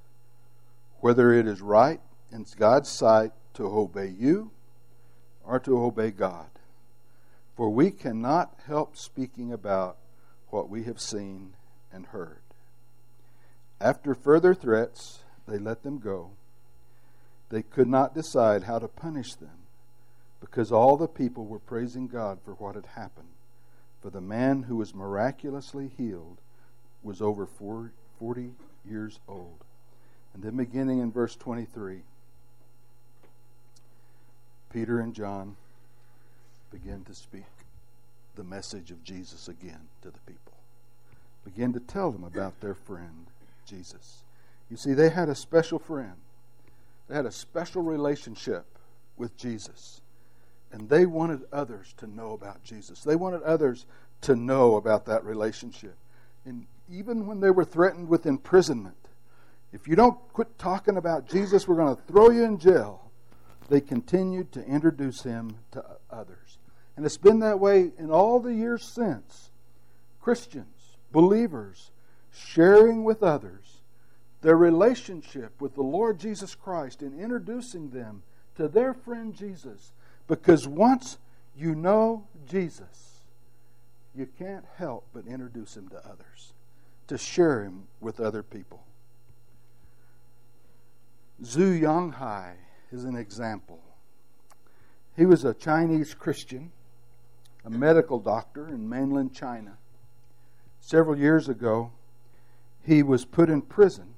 whether 1.00 1.32
it 1.32 1.48
is 1.48 1.62
right 1.62 2.02
in 2.30 2.46
God's 2.58 2.90
sight 2.90 3.32
to 3.54 3.64
obey 3.64 4.08
you 4.08 4.52
or 5.46 5.62
to 5.62 5.82
obey 5.82 6.12
God. 6.12 6.50
For 7.56 7.70
we 7.70 7.90
cannot 7.90 8.60
help 8.68 8.98
speaking 8.98 9.54
about 9.54 9.96
what 10.50 10.70
we 10.70 10.84
have 10.84 11.00
seen 11.00 11.54
and 11.90 12.08
heard. 12.08 12.42
After 13.80 14.14
further 14.14 14.54
threats, 14.54 15.20
they 15.48 15.58
let 15.58 15.84
them 15.84 16.00
go. 16.00 16.32
They 17.48 17.62
could 17.62 17.88
not 17.88 18.14
decide 18.14 18.64
how 18.64 18.80
to 18.80 18.90
punish 18.90 19.36
them 19.36 19.68
because 20.42 20.74
all 20.74 20.98
the 20.98 21.08
people 21.08 21.46
were 21.46 21.60
praising 21.60 22.08
God 22.08 22.40
for 22.44 22.56
what 22.56 22.76
had 22.76 22.88
happened. 22.88 23.35
For 24.06 24.12
the 24.12 24.22
man 24.22 24.62
who 24.62 24.76
was 24.76 24.94
miraculously 24.94 25.90
healed 25.98 26.38
was 27.02 27.24
over 27.24 27.48
40 27.48 28.52
years 28.88 29.20
old. 29.28 29.64
And 30.32 30.44
then 30.44 30.56
beginning 30.58 31.00
in 31.00 31.12
verse 31.12 31.36
23, 31.36 32.02
Peter 34.72 35.00
and 35.00 35.16
John 35.16 35.56
begin 36.72 37.04
to 37.06 37.16
speak 37.16 37.46
the 38.36 38.44
message 38.44 38.92
of 38.92 39.04
Jesus 39.04 39.48
again 39.48 39.88
to 40.04 40.12
the 40.12 40.20
people. 40.28 40.54
Begin 41.44 41.74
to 41.74 41.80
tell 41.80 42.12
them 42.12 42.26
about 42.26 42.62
their 42.62 42.76
friend, 42.76 43.26
Jesus. 43.66 44.22
You 44.70 44.78
see, 44.78 44.94
they 44.94 45.10
had 45.10 45.30
a 45.30 45.36
special 45.36 45.80
friend, 45.80 46.18
they 47.08 47.16
had 47.16 47.26
a 47.26 47.32
special 47.32 47.82
relationship 47.82 48.68
with 49.18 49.36
Jesus. 49.36 50.02
And 50.76 50.90
they 50.90 51.06
wanted 51.06 51.44
others 51.54 51.94
to 52.00 52.06
know 52.06 52.34
about 52.34 52.62
Jesus. 52.66 53.02
They 53.02 53.16
wanted 53.16 53.44
others 53.44 53.86
to 54.22 54.36
know 54.36 54.76
about 54.76 55.06
that 55.06 55.24
relationship. 55.24 55.96
And 56.44 56.68
even 56.92 57.28
when 57.28 57.40
they 57.40 57.50
were 57.50 57.64
threatened 57.64 58.10
with 58.10 58.26
imprisonment, 58.26 58.98
if 59.72 59.88
you 59.88 59.96
don't 59.96 60.20
quit 60.34 60.60
talking 60.60 60.98
about 60.98 61.30
Jesus, 61.30 61.66
we're 61.66 61.78
going 61.78 61.96
to 61.96 62.02
throw 62.02 62.30
you 62.30 62.44
in 62.44 62.58
jail. 62.58 63.10
They 63.70 63.80
continued 63.80 64.52
to 64.52 64.66
introduce 64.66 65.24
him 65.24 65.56
to 65.72 65.82
others. 66.12 66.58
And 66.98 67.06
it's 67.06 67.18
been 67.18 67.40
that 67.40 67.62
way 67.62 67.92
in 67.98 68.12
all 68.12 68.42
the 68.42 68.54
years 68.54 68.84
since. 68.84 69.52
Christians, 70.20 70.98
believers, 71.14 71.92
sharing 72.34 73.06
with 73.06 73.24
others 73.24 73.78
their 74.42 74.58
relationship 74.58 75.62
with 75.62 75.76
the 75.76 75.84
Lord 75.84 76.20
Jesus 76.20 76.54
Christ 76.54 77.02
and 77.02 77.18
introducing 77.18 77.92
them 77.92 78.24
to 78.58 78.68
their 78.68 78.94
friend 78.94 79.34
Jesus. 79.34 79.94
Because 80.28 80.68
once 80.68 81.18
you 81.56 81.76
know 81.76 82.28
Jesus, 82.48 83.24
you 84.16 84.28
can't 84.38 84.66
help 84.78 85.06
but 85.14 85.26
introduce 85.28 85.76
him 85.76 85.90
to 85.90 85.98
others, 85.98 86.54
to 87.08 87.18
share 87.18 87.64
him 87.64 87.84
with 88.00 88.20
other 88.20 88.42
people. 88.44 88.84
Zhu 91.44 91.80
Yanghai 91.80 92.54
is 92.92 93.04
an 93.04 93.16
example. 93.16 93.80
He 95.16 95.26
was 95.26 95.44
a 95.44 95.54
Chinese 95.54 96.14
Christian, 96.14 96.72
a 97.66 97.70
medical 97.70 98.20
doctor 98.20 98.68
in 98.68 98.88
mainland 98.88 99.34
China. 99.34 99.78
Several 100.80 101.18
years 101.18 101.50
ago, 101.50 101.92
he 102.84 103.02
was 103.02 103.26
put 103.26 103.50
in 103.50 103.62
prison, 103.62 104.14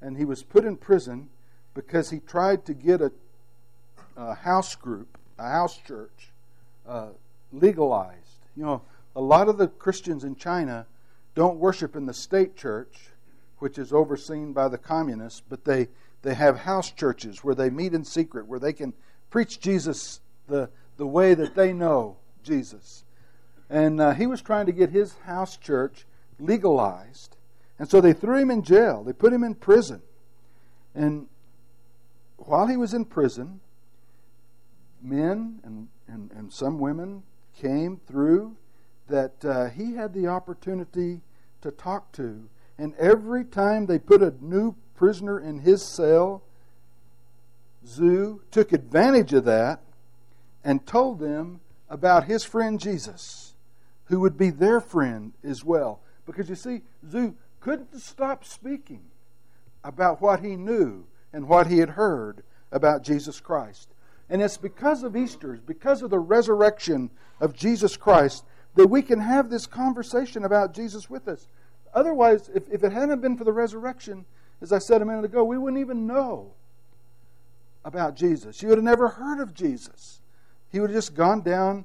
and 0.00 0.16
he 0.16 0.24
was 0.24 0.42
put 0.42 0.64
in 0.64 0.76
prison 0.76 1.28
because 1.74 2.10
he 2.10 2.18
tried 2.18 2.64
to 2.66 2.74
get 2.74 3.00
a, 3.00 3.12
a 4.16 4.34
house 4.34 4.74
group, 4.74 5.18
a 5.42 5.48
house 5.48 5.76
church, 5.76 6.30
uh, 6.86 7.08
legalized. 7.52 8.38
You 8.56 8.64
know, 8.64 8.82
a 9.14 9.20
lot 9.20 9.48
of 9.48 9.58
the 9.58 9.68
Christians 9.68 10.24
in 10.24 10.36
China 10.36 10.86
don't 11.34 11.58
worship 11.58 11.96
in 11.96 12.06
the 12.06 12.14
state 12.14 12.56
church, 12.56 13.08
which 13.58 13.78
is 13.78 13.92
overseen 13.92 14.52
by 14.52 14.68
the 14.68 14.78
communists, 14.78 15.42
but 15.48 15.64
they 15.64 15.88
they 16.22 16.34
have 16.34 16.58
house 16.58 16.90
churches 16.90 17.42
where 17.42 17.54
they 17.54 17.68
meet 17.68 17.94
in 17.94 18.04
secret, 18.04 18.46
where 18.46 18.60
they 18.60 18.72
can 18.72 18.94
preach 19.28 19.60
Jesus 19.60 20.20
the, 20.46 20.70
the 20.96 21.06
way 21.06 21.34
that 21.34 21.54
they 21.54 21.72
know 21.72 22.16
Jesus. 22.44 23.04
And 23.68 24.00
uh, 24.00 24.12
he 24.12 24.26
was 24.26 24.40
trying 24.40 24.66
to 24.66 24.72
get 24.72 24.90
his 24.90 25.14
house 25.24 25.56
church 25.56 26.06
legalized. 26.38 27.36
And 27.78 27.90
so 27.90 28.00
they 28.00 28.12
threw 28.12 28.36
him 28.36 28.50
in 28.50 28.62
jail, 28.62 29.02
they 29.02 29.12
put 29.12 29.32
him 29.32 29.42
in 29.42 29.54
prison. 29.54 30.00
And 30.94 31.26
while 32.36 32.66
he 32.66 32.76
was 32.76 32.94
in 32.94 33.04
prison, 33.04 33.60
men 35.02 35.60
and, 35.64 35.88
and, 36.06 36.30
and 36.32 36.52
some 36.52 36.78
women 36.78 37.22
came 37.58 38.00
through 38.06 38.56
that 39.08 39.44
uh, 39.44 39.68
he 39.68 39.94
had 39.94 40.14
the 40.14 40.26
opportunity 40.26 41.20
to 41.60 41.70
talk 41.70 42.12
to. 42.12 42.48
And 42.78 42.94
every 42.96 43.44
time 43.44 43.86
they 43.86 43.98
put 43.98 44.22
a 44.22 44.34
new 44.40 44.74
prisoner 44.94 45.38
in 45.38 45.60
his 45.60 45.84
cell, 45.84 46.42
Zhu 47.86 48.40
took 48.50 48.72
advantage 48.72 49.32
of 49.32 49.44
that 49.44 49.80
and 50.64 50.86
told 50.86 51.18
them 51.18 51.60
about 51.90 52.24
his 52.24 52.44
friend 52.44 52.80
Jesus, 52.80 53.54
who 54.04 54.20
would 54.20 54.38
be 54.38 54.50
their 54.50 54.80
friend 54.80 55.32
as 55.44 55.64
well. 55.64 56.00
Because 56.24 56.48
you 56.48 56.54
see, 56.54 56.82
Zhu 57.06 57.34
couldn't 57.60 58.00
stop 58.00 58.44
speaking 58.44 59.02
about 59.84 60.20
what 60.20 60.40
he 60.40 60.56
knew 60.56 61.04
and 61.32 61.48
what 61.48 61.66
he 61.66 61.78
had 61.78 61.90
heard 61.90 62.42
about 62.70 63.02
Jesus 63.02 63.40
Christ. 63.40 63.88
And 64.28 64.40
it's 64.40 64.56
because 64.56 65.02
of 65.02 65.16
Easter, 65.16 65.60
because 65.66 66.02
of 66.02 66.10
the 66.10 66.18
resurrection 66.18 67.10
of 67.40 67.54
Jesus 67.54 67.96
Christ, 67.96 68.44
that 68.74 68.86
we 68.86 69.02
can 69.02 69.20
have 69.20 69.50
this 69.50 69.66
conversation 69.66 70.44
about 70.44 70.74
Jesus 70.74 71.10
with 71.10 71.28
us. 71.28 71.46
Otherwise, 71.94 72.50
if, 72.54 72.68
if 72.70 72.82
it 72.84 72.92
hadn't 72.92 73.20
been 73.20 73.36
for 73.36 73.44
the 73.44 73.52
resurrection, 73.52 74.24
as 74.60 74.72
I 74.72 74.78
said 74.78 75.02
a 75.02 75.04
minute 75.04 75.24
ago, 75.24 75.44
we 75.44 75.58
wouldn't 75.58 75.80
even 75.80 76.06
know 76.06 76.52
about 77.84 78.16
Jesus. 78.16 78.62
You 78.62 78.68
would 78.68 78.78
have 78.78 78.84
never 78.84 79.08
heard 79.08 79.40
of 79.40 79.52
Jesus. 79.52 80.20
He 80.70 80.80
would 80.80 80.90
have 80.90 80.96
just 80.96 81.14
gone 81.14 81.42
down. 81.42 81.84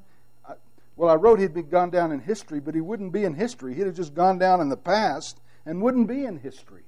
Well, 0.96 1.10
I 1.10 1.16
wrote 1.16 1.40
he'd 1.40 1.54
be 1.54 1.64
gone 1.64 1.90
down 1.90 2.12
in 2.12 2.20
history, 2.20 2.60
but 2.60 2.74
he 2.74 2.82
wouldn't 2.82 3.12
be 3.12 3.26
in 3.26 3.34
history. 3.34 3.74
He'd 3.76 3.86
have 3.86 3.96
just 3.96 4.14
gone 4.14 4.38
down 4.38 4.62
in 4.62 4.70
the 4.70 4.78
past 4.78 5.40
and 5.66 5.82
wouldn't 5.82 6.08
be 6.08 6.24
in 6.24 6.38
history 6.38 6.84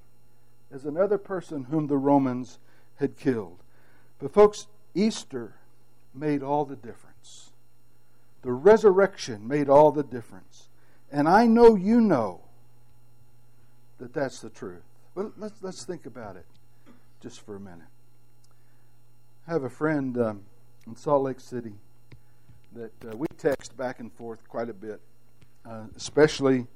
as 0.72 0.86
another 0.86 1.18
person 1.18 1.66
whom 1.66 1.88
the 1.88 1.98
Romans 1.98 2.60
had 2.96 3.18
killed. 3.18 3.58
But, 4.20 4.34
folks, 4.34 4.68
Easter 5.00 5.56
made 6.14 6.44
all 6.44 6.66
the 6.66 6.76
difference. 6.76 7.52
The 8.42 8.52
resurrection 8.52 9.48
made 9.48 9.70
all 9.70 9.92
the 9.92 10.04
difference. 10.04 10.70
And 11.12 11.28
I 11.28 11.46
know 11.46 11.76
you 11.76 12.02
know 12.02 12.42
that 14.00 14.14
that's 14.14 14.42
the 14.42 14.50
truth. 14.50 14.84
But 15.16 15.34
let's, 15.38 15.62
let's 15.62 15.86
think 15.86 16.06
about 16.06 16.36
it 16.36 16.46
just 17.22 17.42
for 17.42 17.56
a 17.56 17.60
minute. 17.60 17.80
I 19.48 19.52
have 19.52 19.64
a 19.64 19.70
friend 19.70 20.18
um, 20.18 20.42
in 20.86 20.96
Salt 20.96 21.24
Lake 21.24 21.40
City 21.40 21.74
that 22.74 22.92
uh, 23.06 23.16
we 23.16 23.28
text 23.38 23.76
back 23.76 24.00
and 24.00 24.12
forth 24.14 24.48
quite 24.48 24.70
a 24.70 24.74
bit, 24.74 25.02
uh, 25.66 25.86
especially 25.96 26.68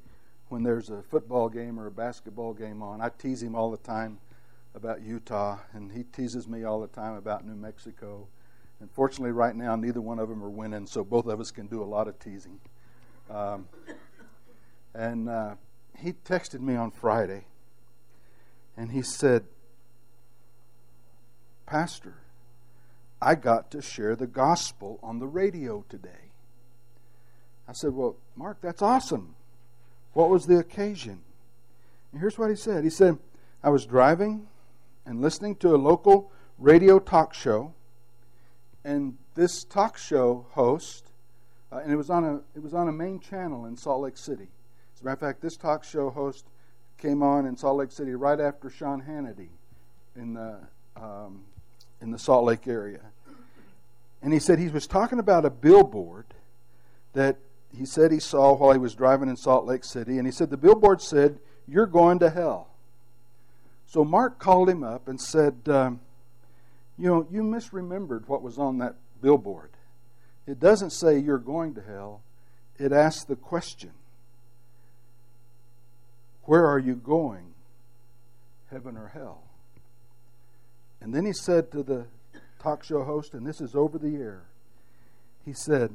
when 0.49 0.63
there's 0.63 0.89
a 0.89 1.01
football 1.03 1.49
game 1.49 1.79
or 1.79 1.87
a 1.87 1.91
basketball 1.91 2.53
game 2.53 2.81
on. 2.81 2.99
I 3.01 3.09
tease 3.09 3.43
him 3.43 3.55
all 3.55 3.69
the 3.69 3.77
time 3.77 4.17
about 4.75 5.01
Utah, 5.01 5.59
and 5.73 5.91
he 5.91 6.03
teases 6.03 6.47
me 6.47 6.63
all 6.63 6.81
the 6.81 6.87
time 6.87 7.15
about 7.15 7.45
New 7.45 7.55
Mexico. 7.55 8.27
And 8.79 8.89
fortunately, 8.91 9.31
right 9.31 9.55
now, 9.55 9.75
neither 9.75 10.01
one 10.01 10.19
of 10.19 10.29
them 10.29 10.43
are 10.43 10.49
winning, 10.49 10.87
so 10.87 11.03
both 11.03 11.27
of 11.27 11.39
us 11.39 11.51
can 11.51 11.67
do 11.67 11.81
a 11.81 11.85
lot 11.85 12.07
of 12.07 12.19
teasing. 12.19 12.59
Um, 13.29 13.67
and 14.93 15.29
uh, 15.29 15.55
he 15.97 16.13
texted 16.13 16.59
me 16.59 16.75
on 16.75 16.91
Friday, 16.91 17.45
and 18.75 18.91
he 18.91 19.01
said, 19.01 19.45
Pastor, 21.65 22.15
I 23.21 23.35
got 23.35 23.71
to 23.71 23.81
share 23.81 24.15
the 24.15 24.27
gospel 24.27 24.99
on 25.01 25.19
the 25.19 25.27
radio 25.27 25.85
today. 25.87 26.31
I 27.67 27.73
said, 27.73 27.93
Well, 27.93 28.17
Mark, 28.35 28.57
that's 28.61 28.81
awesome. 28.81 29.35
What 30.11 30.29
was 30.29 30.45
the 30.45 30.57
occasion? 30.57 31.21
And 32.11 32.19
here's 32.19 32.37
what 32.37 32.49
he 32.49 32.55
said 32.55 32.83
He 32.83 32.89
said, 32.89 33.17
I 33.63 33.69
was 33.69 33.85
driving 33.85 34.47
and 35.05 35.21
listening 35.21 35.55
to 35.57 35.75
a 35.75 35.77
local 35.77 36.31
radio 36.57 36.99
talk 36.99 37.33
show, 37.33 37.73
and 38.83 39.17
this 39.35 39.63
talk 39.63 39.97
show 39.97 40.45
host, 40.51 41.11
uh, 41.71 41.77
and 41.77 41.91
it 41.91 41.95
was 41.95 42.09
on 42.09 42.23
a 42.23 42.35
it 42.55 42.61
was 42.61 42.73
on 42.73 42.87
a 42.87 42.91
main 42.91 43.19
channel 43.19 43.65
in 43.65 43.75
Salt 43.77 44.01
Lake 44.01 44.17
City. 44.17 44.47
As 44.95 45.01
a 45.01 45.05
matter 45.05 45.13
of 45.13 45.19
fact, 45.19 45.41
this 45.41 45.57
talk 45.57 45.83
show 45.83 46.09
host 46.09 46.45
came 46.97 47.21
on 47.21 47.45
in 47.45 47.57
Salt 47.57 47.77
Lake 47.77 47.91
City 47.91 48.13
right 48.15 48.39
after 48.39 48.69
Sean 48.69 49.01
Hannity 49.01 49.49
in 50.15 50.33
the, 50.33 50.57
um, 50.95 51.43
in 52.01 52.11
the 52.11 52.19
Salt 52.19 52.45
Lake 52.45 52.67
area. 52.67 53.01
And 54.21 54.31
he 54.31 54.39
said 54.39 54.57
he 54.57 54.69
was 54.69 54.87
talking 54.87 55.19
about 55.19 55.43
a 55.43 55.49
billboard 55.49 56.25
that 57.11 57.37
he 57.77 57.85
said 57.85 58.11
he 58.11 58.19
saw 58.19 58.55
while 58.55 58.71
he 58.71 58.77
was 58.77 58.95
driving 58.95 59.27
in 59.27 59.35
Salt 59.35 59.65
Lake 59.65 59.83
City. 59.83 60.17
And 60.17 60.25
he 60.25 60.31
said 60.31 60.49
the 60.49 60.57
billboard 60.57 61.01
said, 61.01 61.39
You're 61.67 61.87
going 61.87 62.19
to 62.19 62.29
hell. 62.29 62.69
So 63.93 64.03
Mark 64.03 64.39
called 64.39 64.69
him 64.69 64.83
up 64.83 65.07
and 65.07 65.21
said, 65.21 65.53
um, 65.67 65.99
You 66.97 67.09
know, 67.09 67.27
you 67.29 67.43
misremembered 67.43 68.27
what 68.27 68.41
was 68.41 68.57
on 68.57 68.79
that 68.79 68.95
billboard. 69.21 69.69
It 70.47 70.59
doesn't 70.59 70.89
say 70.89 71.19
you're 71.19 71.37
going 71.37 71.75
to 71.75 71.81
hell, 71.81 72.23
it 72.79 72.91
asks 72.91 73.23
the 73.23 73.35
question 73.35 73.91
where 76.45 76.65
are 76.65 76.79
you 76.79 76.95
going? 76.95 77.53
Heaven 78.69 78.97
or 78.97 79.09
hell? 79.09 79.43
And 80.99 81.13
then 81.13 81.25
he 81.25 81.31
said 81.31 81.71
to 81.71 81.83
the 81.83 82.07
talk 82.59 82.83
show 82.83 83.03
host, 83.03 83.33
and 83.33 83.45
this 83.45 83.61
is 83.61 83.75
over 83.75 83.97
the 83.97 84.15
air, 84.15 84.41
he 85.45 85.53
said, 85.53 85.93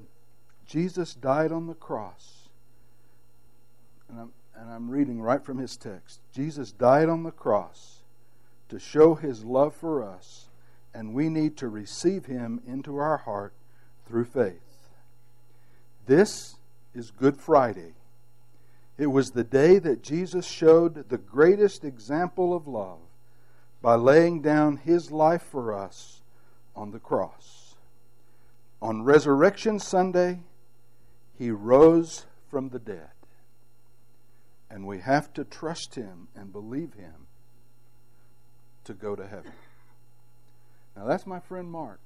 Jesus 0.66 1.14
died 1.14 1.52
on 1.52 1.66
the 1.66 1.74
cross. 1.74 2.48
And, 4.08 4.30
and 4.58 4.70
I'm 4.70 4.90
reading 4.90 5.20
right 5.20 5.44
from 5.44 5.58
his 5.58 5.76
text 5.76 6.20
Jesus 6.34 6.72
died 6.72 7.08
on 7.08 7.22
the 7.22 7.30
cross 7.30 8.02
to 8.68 8.78
show 8.78 9.14
his 9.14 9.44
love 9.44 9.74
for 9.74 10.04
us, 10.04 10.48
and 10.92 11.14
we 11.14 11.28
need 11.28 11.56
to 11.58 11.68
receive 11.68 12.26
him 12.26 12.60
into 12.66 12.98
our 12.98 13.16
heart 13.18 13.54
through 14.06 14.26
faith. 14.26 14.60
This 16.06 16.56
is 16.94 17.10
Good 17.10 17.38
Friday. 17.38 17.94
It 18.98 19.06
was 19.06 19.30
the 19.30 19.44
day 19.44 19.78
that 19.78 20.02
Jesus 20.02 20.46
showed 20.46 21.08
the 21.08 21.18
greatest 21.18 21.84
example 21.84 22.54
of 22.54 22.66
love 22.66 22.98
by 23.80 23.94
laying 23.94 24.42
down 24.42 24.76
his 24.76 25.10
life 25.10 25.42
for 25.42 25.72
us 25.72 26.20
on 26.74 26.90
the 26.90 26.98
cross. 26.98 27.76
On 28.82 29.02
Resurrection 29.02 29.78
Sunday, 29.78 30.40
he 31.38 31.50
rose 31.50 32.26
from 32.50 32.68
the 32.68 32.78
dead. 32.78 33.10
And 34.70 34.86
we 34.86 34.98
have 34.98 35.32
to 35.34 35.44
trust 35.44 35.94
him 35.94 36.28
and 36.34 36.52
believe 36.52 36.94
him 36.94 37.26
to 38.84 38.92
go 38.92 39.16
to 39.16 39.26
heaven. 39.26 39.52
Now, 40.96 41.06
that's 41.06 41.26
my 41.26 41.40
friend 41.40 41.70
Mark. 41.70 42.00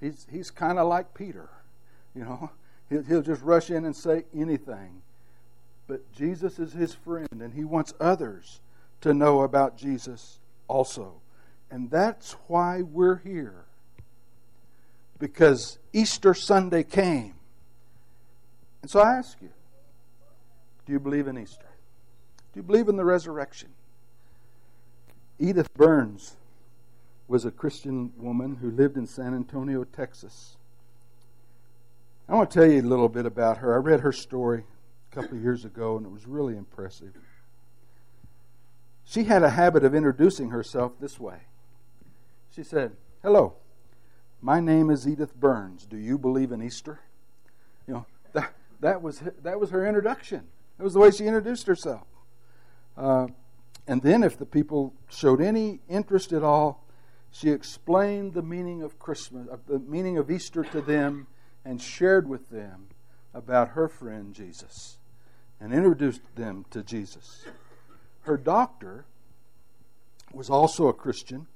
He's, 0.00 0.26
he's 0.30 0.50
kind 0.50 0.78
of 0.78 0.86
like 0.86 1.14
Peter. 1.14 1.48
You 2.14 2.24
know, 2.24 2.50
he'll, 2.88 3.02
he'll 3.02 3.22
just 3.22 3.42
rush 3.42 3.70
in 3.70 3.84
and 3.84 3.94
say 3.96 4.24
anything. 4.34 5.02
But 5.86 6.12
Jesus 6.12 6.58
is 6.58 6.72
his 6.72 6.94
friend, 6.94 7.28
and 7.32 7.54
he 7.54 7.64
wants 7.64 7.94
others 7.98 8.60
to 9.00 9.14
know 9.14 9.42
about 9.42 9.76
Jesus 9.76 10.38
also. 10.68 11.14
And 11.70 11.90
that's 11.90 12.32
why 12.46 12.82
we're 12.82 13.16
here. 13.16 13.64
Because 15.18 15.78
Easter 15.92 16.34
Sunday 16.34 16.84
came. 16.84 17.34
And 18.82 18.90
so 18.90 19.00
I 19.00 19.16
ask 19.16 19.36
you 19.42 19.50
do 20.88 20.94
you 20.94 20.98
believe 20.98 21.28
in 21.28 21.36
Easter? 21.36 21.68
Do 22.54 22.60
you 22.60 22.62
believe 22.62 22.88
in 22.88 22.96
the 22.96 23.04
resurrection? 23.04 23.68
Edith 25.38 25.74
Burns 25.74 26.36
was 27.28 27.44
a 27.44 27.50
Christian 27.50 28.10
woman 28.16 28.56
who 28.56 28.70
lived 28.70 28.96
in 28.96 29.06
San 29.06 29.34
Antonio, 29.34 29.84
Texas. 29.84 30.56
I 32.26 32.34
want 32.34 32.50
to 32.50 32.58
tell 32.58 32.66
you 32.66 32.80
a 32.80 32.88
little 32.88 33.10
bit 33.10 33.26
about 33.26 33.58
her. 33.58 33.74
I 33.74 33.76
read 33.76 34.00
her 34.00 34.12
story 34.12 34.64
a 35.12 35.14
couple 35.14 35.36
of 35.36 35.42
years 35.42 35.66
ago, 35.66 35.98
and 35.98 36.06
it 36.06 36.10
was 36.10 36.26
really 36.26 36.56
impressive. 36.56 37.12
She 39.04 39.24
had 39.24 39.42
a 39.42 39.50
habit 39.50 39.84
of 39.84 39.94
introducing 39.94 40.48
herself 40.48 40.92
this 40.98 41.20
way. 41.20 41.40
She 42.50 42.62
said, 42.62 42.92
Hello, 43.20 43.56
my 44.40 44.58
name 44.58 44.88
is 44.88 45.06
Edith 45.06 45.38
Burns. 45.38 45.84
Do 45.84 45.98
you 45.98 46.16
believe 46.16 46.50
in 46.50 46.62
Easter? 46.62 47.00
You 47.86 47.92
know, 47.92 48.06
that, 48.32 48.54
that, 48.80 49.02
was, 49.02 49.20
that 49.42 49.60
was 49.60 49.68
her 49.68 49.86
introduction. 49.86 50.44
That 50.78 50.84
was 50.84 50.94
the 50.94 51.00
way 51.00 51.10
she 51.10 51.26
introduced 51.26 51.66
herself. 51.66 52.06
Uh, 52.96 53.26
and 53.86 54.02
then, 54.02 54.22
if 54.22 54.38
the 54.38 54.46
people 54.46 54.94
showed 55.08 55.40
any 55.40 55.80
interest 55.88 56.32
at 56.32 56.42
all, 56.42 56.84
she 57.30 57.50
explained 57.50 58.34
the 58.34 58.42
meaning 58.42 58.82
of 58.82 58.98
Christmas, 58.98 59.48
uh, 59.50 59.56
the 59.66 59.78
meaning 59.78 60.18
of 60.18 60.30
Easter 60.30 60.62
to 60.64 60.80
them, 60.80 61.26
and 61.64 61.80
shared 61.82 62.28
with 62.28 62.50
them 62.50 62.88
about 63.34 63.70
her 63.70 63.88
friend 63.88 64.34
Jesus 64.34 64.98
and 65.60 65.72
introduced 65.72 66.22
them 66.36 66.64
to 66.70 66.82
Jesus. 66.82 67.46
Her 68.22 68.36
doctor 68.36 69.04
was 70.32 70.50
also 70.50 70.88
a 70.88 70.92
Christian. 70.92 71.46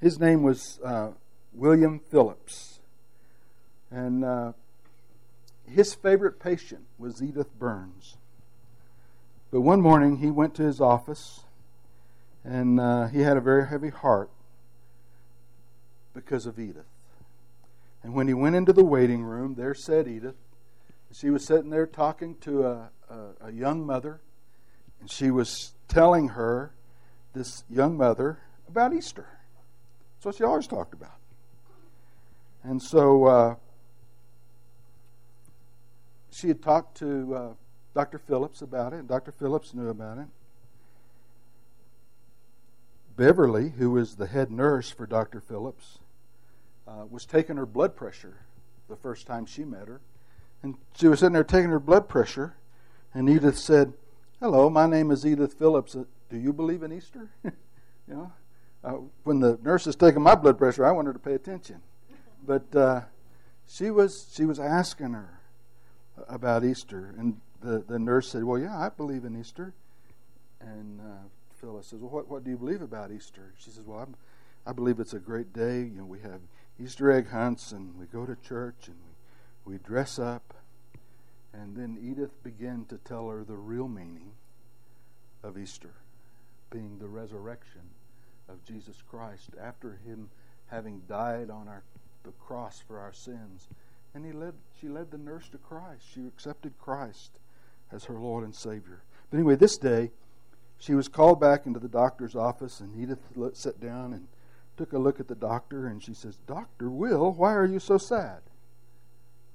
His 0.00 0.18
name 0.18 0.42
was 0.42 0.80
uh, 0.84 1.10
William 1.52 1.98
Phillips. 1.98 2.80
And 3.90 4.24
uh, 4.24 4.52
his 5.66 5.94
favorite 5.94 6.40
patient 6.40 6.84
was 6.98 7.22
Edith 7.22 7.58
Burns. 7.58 8.16
But 9.54 9.60
one 9.60 9.80
morning 9.80 10.16
he 10.16 10.32
went 10.32 10.56
to 10.56 10.64
his 10.64 10.80
office 10.80 11.44
and 12.42 12.80
uh, 12.80 13.06
he 13.06 13.20
had 13.20 13.36
a 13.36 13.40
very 13.40 13.68
heavy 13.68 13.90
heart 13.90 14.28
because 16.12 16.46
of 16.46 16.58
Edith. 16.58 16.88
And 18.02 18.14
when 18.14 18.26
he 18.26 18.34
went 18.34 18.56
into 18.56 18.72
the 18.72 18.82
waiting 18.82 19.22
room, 19.22 19.54
there 19.54 19.72
sat 19.72 20.08
Edith. 20.08 20.34
She 21.12 21.30
was 21.30 21.46
sitting 21.46 21.70
there 21.70 21.86
talking 21.86 22.34
to 22.38 22.64
a, 22.66 22.90
a, 23.08 23.46
a 23.46 23.52
young 23.52 23.86
mother, 23.86 24.20
and 25.00 25.08
she 25.08 25.30
was 25.30 25.74
telling 25.86 26.30
her, 26.30 26.72
this 27.32 27.62
young 27.70 27.96
mother, 27.96 28.40
about 28.66 28.92
Easter. 28.92 29.28
That's 30.16 30.26
what 30.26 30.34
she 30.34 30.42
always 30.42 30.66
talked 30.66 30.94
about. 30.94 31.18
And 32.64 32.82
so 32.82 33.24
uh, 33.26 33.54
she 36.32 36.48
had 36.48 36.60
talked 36.60 36.96
to 36.96 37.34
uh, 37.36 37.52
Dr. 37.94 38.18
Phillips 38.18 38.60
about 38.60 38.92
it, 38.92 39.00
and 39.00 39.08
Dr. 39.08 39.30
Phillips 39.30 39.72
knew 39.72 39.88
about 39.88 40.18
it. 40.18 40.26
Beverly, 43.16 43.70
who 43.78 43.92
was 43.92 44.16
the 44.16 44.26
head 44.26 44.50
nurse 44.50 44.90
for 44.90 45.06
Dr. 45.06 45.40
Phillips, 45.40 45.98
uh, 46.88 47.04
was 47.08 47.24
taking 47.24 47.56
her 47.56 47.66
blood 47.66 47.94
pressure 47.94 48.38
the 48.88 48.96
first 48.96 49.26
time 49.26 49.46
she 49.46 49.64
met 49.64 49.86
her. 49.86 50.00
And 50.62 50.76
she 50.94 51.06
was 51.06 51.20
sitting 51.20 51.34
there 51.34 51.44
taking 51.44 51.70
her 51.70 51.78
blood 51.78 52.08
pressure, 52.08 52.54
and 53.12 53.28
Edith 53.28 53.58
said, 53.58 53.92
Hello, 54.40 54.68
my 54.68 54.86
name 54.86 55.10
is 55.10 55.24
Edith 55.24 55.54
Phillips. 55.54 55.94
Uh, 55.94 56.04
do 56.28 56.36
you 56.36 56.52
believe 56.52 56.82
in 56.82 56.92
Easter? 56.92 57.30
you 57.44 57.52
know, 58.08 58.32
uh, 58.82 58.96
when 59.22 59.40
the 59.40 59.58
nurse 59.62 59.86
is 59.86 59.94
taking 59.94 60.22
my 60.22 60.34
blood 60.34 60.58
pressure, 60.58 60.84
I 60.84 60.90
want 60.90 61.06
her 61.06 61.12
to 61.12 61.18
pay 61.18 61.34
attention. 61.34 61.80
But 62.44 62.74
uh, 62.74 63.02
she 63.66 63.90
was 63.90 64.30
she 64.34 64.44
was 64.44 64.58
asking 64.58 65.12
her 65.12 65.40
about 66.28 66.64
Easter, 66.64 67.14
and 67.16 67.40
the, 67.64 67.78
the 67.86 67.98
nurse 67.98 68.30
said, 68.30 68.44
"Well, 68.44 68.60
yeah, 68.60 68.78
I 68.78 68.90
believe 68.90 69.24
in 69.24 69.38
Easter." 69.38 69.72
And 70.60 71.00
uh, 71.00 71.28
Phyllis 71.60 71.88
says, 71.88 72.00
"Well, 72.00 72.10
what, 72.10 72.28
what 72.28 72.44
do 72.44 72.50
you 72.50 72.58
believe 72.58 72.82
about 72.82 73.10
Easter?" 73.10 73.52
She 73.58 73.70
says, 73.70 73.84
"Well, 73.86 74.00
I'm, 74.00 74.14
I 74.66 74.72
believe 74.72 75.00
it's 75.00 75.14
a 75.14 75.18
great 75.18 75.52
day. 75.52 75.78
You 75.78 75.98
know, 75.98 76.04
we 76.04 76.20
have 76.20 76.40
Easter 76.78 77.10
egg 77.10 77.30
hunts, 77.30 77.72
and 77.72 77.98
we 77.98 78.06
go 78.06 78.26
to 78.26 78.36
church, 78.36 78.86
and 78.88 78.96
we, 79.64 79.74
we 79.74 79.78
dress 79.78 80.18
up." 80.18 80.54
And 81.52 81.76
then 81.76 81.96
Edith 82.02 82.42
began 82.42 82.84
to 82.86 82.98
tell 82.98 83.28
her 83.28 83.44
the 83.44 83.56
real 83.56 83.88
meaning 83.88 84.32
of 85.42 85.56
Easter, 85.56 85.94
being 86.70 86.98
the 86.98 87.06
resurrection 87.06 87.82
of 88.48 88.64
Jesus 88.64 88.96
Christ 89.08 89.50
after 89.60 89.98
Him 90.04 90.28
having 90.66 91.02
died 91.08 91.50
on 91.50 91.68
our, 91.68 91.82
the 92.24 92.32
cross 92.32 92.82
for 92.86 92.98
our 92.98 93.12
sins. 93.12 93.68
And 94.14 94.24
he 94.24 94.32
led, 94.32 94.54
she 94.80 94.88
led 94.88 95.10
the 95.10 95.18
nurse 95.18 95.48
to 95.50 95.58
Christ. 95.58 96.02
She 96.12 96.26
accepted 96.26 96.72
Christ 96.80 97.38
as 97.94 98.04
her 98.04 98.18
Lord 98.18 98.44
and 98.44 98.54
Savior. 98.54 99.02
But 99.30 99.38
anyway, 99.38 99.56
this 99.56 99.76
day, 99.76 100.10
she 100.78 100.94
was 100.94 101.08
called 101.08 101.40
back 101.40 101.66
into 101.66 101.78
the 101.78 101.88
doctor's 101.88 102.34
office, 102.34 102.80
and 102.80 103.00
Edith 103.00 103.20
sat 103.56 103.80
down 103.80 104.12
and 104.12 104.26
took 104.76 104.92
a 104.92 104.98
look 104.98 105.20
at 105.20 105.28
the 105.28 105.34
doctor, 105.34 105.86
and 105.86 106.02
she 106.02 106.14
says, 106.14 106.36
Doctor 106.46 106.90
Will, 106.90 107.32
why 107.32 107.54
are 107.54 107.66
you 107.66 107.78
so 107.78 107.96
sad? 107.96 108.40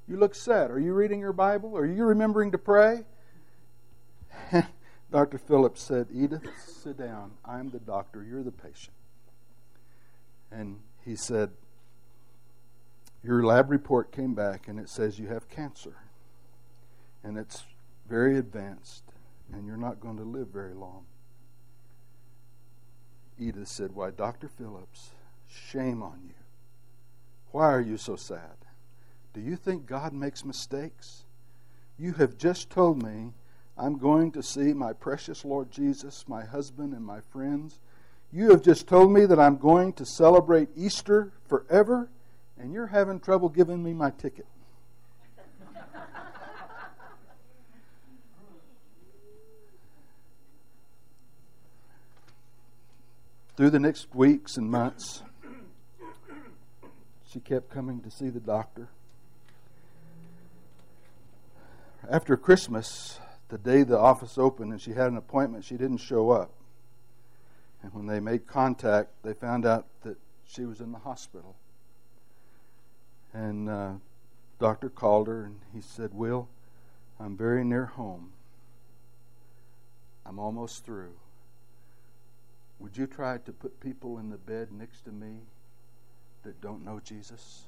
You 0.07 0.17
look 0.17 0.33
sad. 0.33 0.71
Are 0.71 0.79
you 0.79 0.93
reading 0.93 1.19
your 1.19 1.33
Bible? 1.33 1.77
Are 1.77 1.85
you 1.85 2.03
remembering 2.03 2.51
to 2.51 2.57
pray? 2.57 3.03
Dr. 5.11 5.37
Phillips 5.37 5.81
said, 5.81 6.07
Edith, 6.11 6.47
sit 6.65 6.97
down. 6.97 7.31
I'm 7.45 7.69
the 7.69 7.79
doctor. 7.79 8.23
You're 8.23 8.43
the 8.43 8.51
patient. 8.51 8.95
And 10.51 10.79
he 11.05 11.15
said, 11.15 11.51
Your 13.23 13.43
lab 13.43 13.69
report 13.69 14.11
came 14.11 14.33
back 14.33 14.67
and 14.67 14.79
it 14.79 14.89
says 14.89 15.19
you 15.19 15.27
have 15.27 15.49
cancer. 15.49 15.95
And 17.23 17.37
it's 17.37 17.63
very 18.09 18.37
advanced, 18.37 19.03
and 19.53 19.67
you're 19.67 19.77
not 19.77 19.99
going 19.99 20.17
to 20.17 20.23
live 20.23 20.47
very 20.47 20.73
long. 20.73 21.05
Edith 23.37 23.67
said, 23.67 23.93
Why, 23.93 24.09
Dr. 24.09 24.47
Phillips, 24.47 25.11
shame 25.47 26.01
on 26.01 26.19
you. 26.27 26.33
Why 27.51 27.71
are 27.71 27.81
you 27.81 27.97
so 27.97 28.15
sad? 28.15 28.57
Do 29.33 29.41
you 29.41 29.55
think 29.55 29.85
God 29.85 30.11
makes 30.11 30.43
mistakes? 30.43 31.23
You 31.97 32.13
have 32.13 32.37
just 32.37 32.69
told 32.69 33.01
me 33.01 33.33
I'm 33.77 33.97
going 33.97 34.31
to 34.33 34.43
see 34.43 34.73
my 34.73 34.93
precious 34.93 35.45
Lord 35.45 35.71
Jesus, 35.71 36.25
my 36.27 36.43
husband, 36.43 36.93
and 36.93 37.05
my 37.05 37.21
friends. 37.31 37.79
You 38.31 38.49
have 38.51 38.61
just 38.61 38.87
told 38.87 39.11
me 39.11 39.25
that 39.25 39.39
I'm 39.39 39.57
going 39.57 39.93
to 39.93 40.05
celebrate 40.05 40.69
Easter 40.75 41.31
forever, 41.47 42.09
and 42.57 42.73
you're 42.73 42.87
having 42.87 43.19
trouble 43.19 43.49
giving 43.49 43.81
me 43.81 43.93
my 43.93 44.09
ticket. 44.11 44.47
Through 53.59 53.71
the 53.71 53.79
next 53.79 54.15
weeks 54.15 54.55
and 54.55 54.71
months, 54.71 55.21
she 57.29 57.41
kept 57.41 57.69
coming 57.69 57.99
to 57.99 58.09
see 58.09 58.29
the 58.29 58.39
doctor 58.39 58.87
after 62.09 62.37
Christmas, 62.37 63.19
the 63.49 63.57
day 63.57 63.83
the 63.83 63.97
office 63.97 64.37
opened 64.37 64.71
and 64.71 64.81
she 64.81 64.91
had 64.91 65.07
an 65.07 65.17
appointment, 65.17 65.65
she 65.65 65.75
didn't 65.75 65.97
show 65.97 66.29
up. 66.29 66.51
And 67.83 67.93
when 67.93 68.07
they 68.07 68.19
made 68.19 68.47
contact, 68.47 69.09
they 69.23 69.33
found 69.33 69.65
out 69.65 69.87
that 70.03 70.17
she 70.47 70.65
was 70.65 70.79
in 70.81 70.91
the 70.91 70.99
hospital. 70.99 71.55
And 73.33 73.69
uh, 73.69 73.91
doctor 74.57 74.89
called 74.89 75.27
her 75.27 75.43
and 75.43 75.59
he 75.73 75.81
said, 75.81 76.13
Will, 76.13 76.47
I'm 77.19 77.37
very 77.37 77.63
near 77.63 77.87
home. 77.87 78.31
I'm 80.25 80.39
almost 80.39 80.85
through. 80.85 81.13
Would 82.79 82.97
you 82.97 83.07
try 83.07 83.37
to 83.37 83.51
put 83.51 83.79
people 83.79 84.17
in 84.19 84.29
the 84.29 84.37
bed 84.37 84.71
next 84.71 85.01
to 85.01 85.11
me 85.11 85.41
that 86.43 86.61
don't 86.61 86.83
know 86.83 87.01
Jesus 87.03 87.63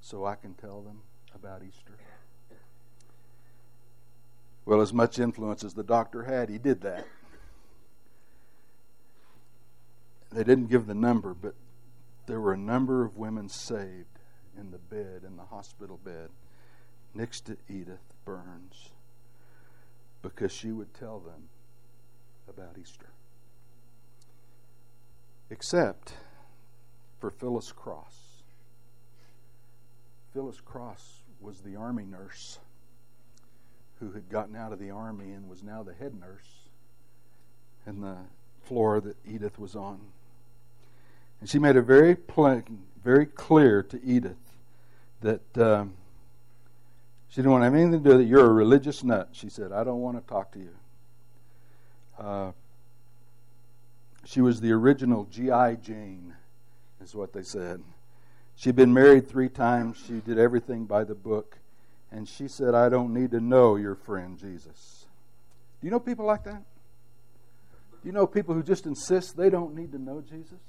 so 0.00 0.24
I 0.24 0.34
can 0.34 0.54
tell 0.54 0.80
them 0.80 1.02
about 1.34 1.62
Easter? 1.62 1.98
Well, 4.66 4.80
as 4.80 4.94
much 4.94 5.18
influence 5.18 5.62
as 5.62 5.74
the 5.74 5.82
doctor 5.82 6.22
had, 6.22 6.48
he 6.48 6.56
did 6.56 6.80
that. 6.80 7.06
They 10.32 10.42
didn't 10.42 10.70
give 10.70 10.86
the 10.86 10.94
number, 10.94 11.34
but 11.34 11.54
there 12.26 12.40
were 12.40 12.54
a 12.54 12.58
number 12.58 13.04
of 13.04 13.16
women 13.16 13.48
saved 13.50 14.18
in 14.58 14.70
the 14.70 14.78
bed, 14.78 15.22
in 15.26 15.36
the 15.36 15.44
hospital 15.44 16.00
bed, 16.02 16.30
next 17.14 17.42
to 17.42 17.58
Edith 17.68 18.12
Burns, 18.24 18.88
because 20.22 20.50
she 20.50 20.72
would 20.72 20.94
tell 20.94 21.20
them 21.20 21.48
about 22.48 22.78
Easter. 22.80 23.10
Except 25.50 26.14
for 27.20 27.30
Phyllis 27.30 27.72
Cross. 27.72 28.42
Phyllis 30.32 30.60
Cross 30.60 31.20
was 31.40 31.60
the 31.60 31.76
army 31.76 32.04
nurse 32.04 32.58
who 34.00 34.12
had 34.12 34.28
gotten 34.28 34.56
out 34.56 34.72
of 34.72 34.78
the 34.78 34.90
army 34.90 35.32
and 35.32 35.48
was 35.48 35.62
now 35.62 35.82
the 35.82 35.94
head 35.94 36.18
nurse 36.18 36.68
in 37.86 38.00
the 38.00 38.16
floor 38.64 39.00
that 39.00 39.16
Edith 39.26 39.58
was 39.58 39.76
on. 39.76 40.00
And 41.40 41.48
she 41.48 41.58
made 41.58 41.76
it 41.76 41.82
very 41.82 42.16
plain, 42.16 42.82
very 43.02 43.26
clear 43.26 43.82
to 43.82 44.02
Edith 44.02 44.36
that 45.20 45.58
um, 45.58 45.94
she 47.28 47.36
didn't 47.36 47.52
want 47.52 47.62
to 47.62 47.66
have 47.66 47.74
anything 47.74 47.92
to 47.92 47.98
do 47.98 48.10
with 48.10 48.20
it. 48.20 48.28
You're 48.28 48.46
a 48.46 48.52
religious 48.52 49.04
nut. 49.04 49.28
She 49.32 49.48
said, 49.48 49.72
I 49.72 49.84
don't 49.84 50.00
want 50.00 50.16
to 50.16 50.32
talk 50.32 50.52
to 50.52 50.58
you. 50.58 50.74
Uh, 52.18 52.52
she 54.24 54.40
was 54.40 54.60
the 54.60 54.72
original 54.72 55.24
G.I. 55.24 55.74
Jane, 55.76 56.34
is 57.02 57.14
what 57.14 57.32
they 57.32 57.42
said. 57.42 57.82
She'd 58.56 58.76
been 58.76 58.94
married 58.94 59.28
three 59.28 59.48
times. 59.48 60.02
She 60.06 60.20
did 60.20 60.38
everything 60.38 60.84
by 60.84 61.04
the 61.04 61.14
book. 61.14 61.58
And 62.10 62.28
she 62.28 62.46
said, 62.48 62.74
I 62.74 62.88
don't 62.88 63.12
need 63.12 63.32
to 63.32 63.40
know 63.40 63.76
your 63.76 63.96
friend 63.96 64.38
Jesus. 64.38 65.06
Do 65.80 65.86
you 65.86 65.90
know 65.90 66.00
people 66.00 66.24
like 66.24 66.44
that? 66.44 66.62
Do 68.02 68.08
you 68.08 68.12
know 68.12 68.26
people 68.26 68.54
who 68.54 68.62
just 68.62 68.86
insist 68.86 69.36
they 69.36 69.50
don't 69.50 69.74
need 69.74 69.92
to 69.92 69.98
know 69.98 70.22
Jesus? 70.22 70.60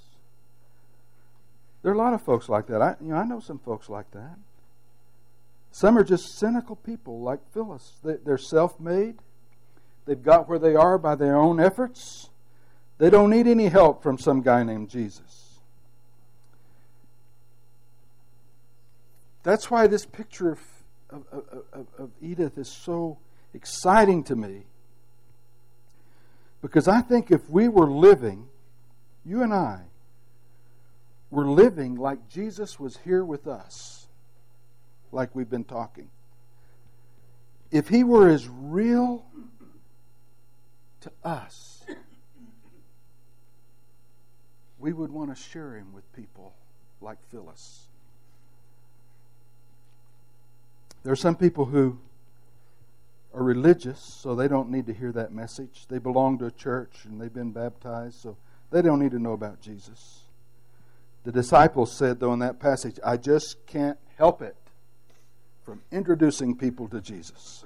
There 1.83 1.91
are 1.91 1.95
a 1.95 1.97
lot 1.97 2.13
of 2.13 2.21
folks 2.23 2.49
like 2.49 2.65
that. 2.67 2.81
I, 2.81 2.95
you 2.99 3.09
know, 3.09 3.17
I 3.17 3.25
know 3.25 3.39
some 3.39 3.59
folks 3.59 3.89
like 3.89 4.09
that. 4.11 4.37
Some 5.71 5.97
are 5.97 6.03
just 6.03 6.39
cynical 6.39 6.75
people 6.77 7.21
like 7.21 7.39
Phyllis. 7.53 7.99
They, 8.03 8.15
they're 8.25 8.37
self 8.37 8.79
made, 8.79 9.19
they've 10.05 10.23
got 10.23 10.49
where 10.49 10.57
they 10.57 10.73
are 10.73 10.97
by 10.97 11.15
their 11.15 11.37
own 11.37 11.59
efforts. 11.59 12.29
They 12.97 13.09
don't 13.09 13.29
need 13.29 13.47
any 13.47 13.67
help 13.67 14.01
from 14.01 14.17
some 14.17 14.41
guy 14.41 14.63
named 14.63 14.89
Jesus. 14.89 15.59
That's 19.43 19.69
why 19.69 19.87
this 19.87 20.05
picture 20.05 20.51
of, 20.51 20.59
of, 21.11 21.23
of, 21.71 21.87
of 21.99 22.09
Edith 22.21 22.57
is 22.57 22.69
so 22.69 23.19
exciting 23.53 24.23
to 24.25 24.35
me. 24.35 24.63
Because 26.61 26.87
I 26.87 27.01
think 27.01 27.29
if 27.29 27.47
we 27.49 27.67
were 27.67 27.89
living, 27.89 28.47
you 29.23 29.43
and 29.43 29.53
I, 29.53 29.81
were 31.29 31.45
living 31.45 31.95
like 31.95 32.29
Jesus 32.29 32.79
was 32.79 32.97
here 33.03 33.23
with 33.23 33.45
us, 33.45 34.07
like 35.11 35.35
we've 35.35 35.49
been 35.49 35.63
talking. 35.63 36.09
If 37.71 37.89
he 37.89 38.03
were 38.03 38.29
as 38.29 38.47
real 38.47 39.25
to 41.01 41.11
us, 41.23 41.83
we 44.85 44.93
would 44.93 45.11
want 45.11 45.35
to 45.35 45.41
share 45.41 45.75
him 45.75 45.91
with 45.93 46.03
people 46.13 46.53
like 47.01 47.17
Phyllis. 47.31 47.87
There 51.01 51.11
are 51.11 51.15
some 51.15 51.35
people 51.35 51.65
who 51.65 51.97
are 53.33 53.41
religious, 53.41 53.99
so 53.99 54.35
they 54.35 54.47
don't 54.47 54.69
need 54.69 54.85
to 54.85 54.93
hear 54.93 55.11
that 55.13 55.33
message. 55.33 55.87
They 55.89 55.97
belong 55.97 56.37
to 56.37 56.45
a 56.45 56.51
church 56.51 56.97
and 57.05 57.19
they've 57.19 57.33
been 57.33 57.49
baptized, 57.49 58.21
so 58.21 58.37
they 58.69 58.83
don't 58.83 58.99
need 58.99 59.09
to 59.09 59.17
know 59.17 59.33
about 59.33 59.59
Jesus. 59.59 60.19
The 61.23 61.31
disciples 61.31 61.91
said, 61.91 62.19
though, 62.19 62.33
in 62.33 62.39
that 62.39 62.59
passage, 62.59 62.99
I 63.03 63.17
just 63.17 63.65
can't 63.65 63.97
help 64.19 64.43
it 64.43 64.55
from 65.63 65.81
introducing 65.91 66.55
people 66.55 66.87
to 66.89 67.01
Jesus. 67.01 67.65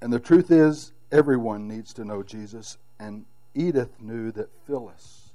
And 0.00 0.12
the 0.12 0.20
truth 0.20 0.52
is, 0.52 0.92
everyone 1.10 1.66
needs 1.66 1.92
to 1.94 2.04
know 2.04 2.22
Jesus, 2.22 2.78
and 3.00 3.24
Edith 3.56 4.00
knew 4.00 4.30
that 4.32 4.50
Phyllis 4.66 5.30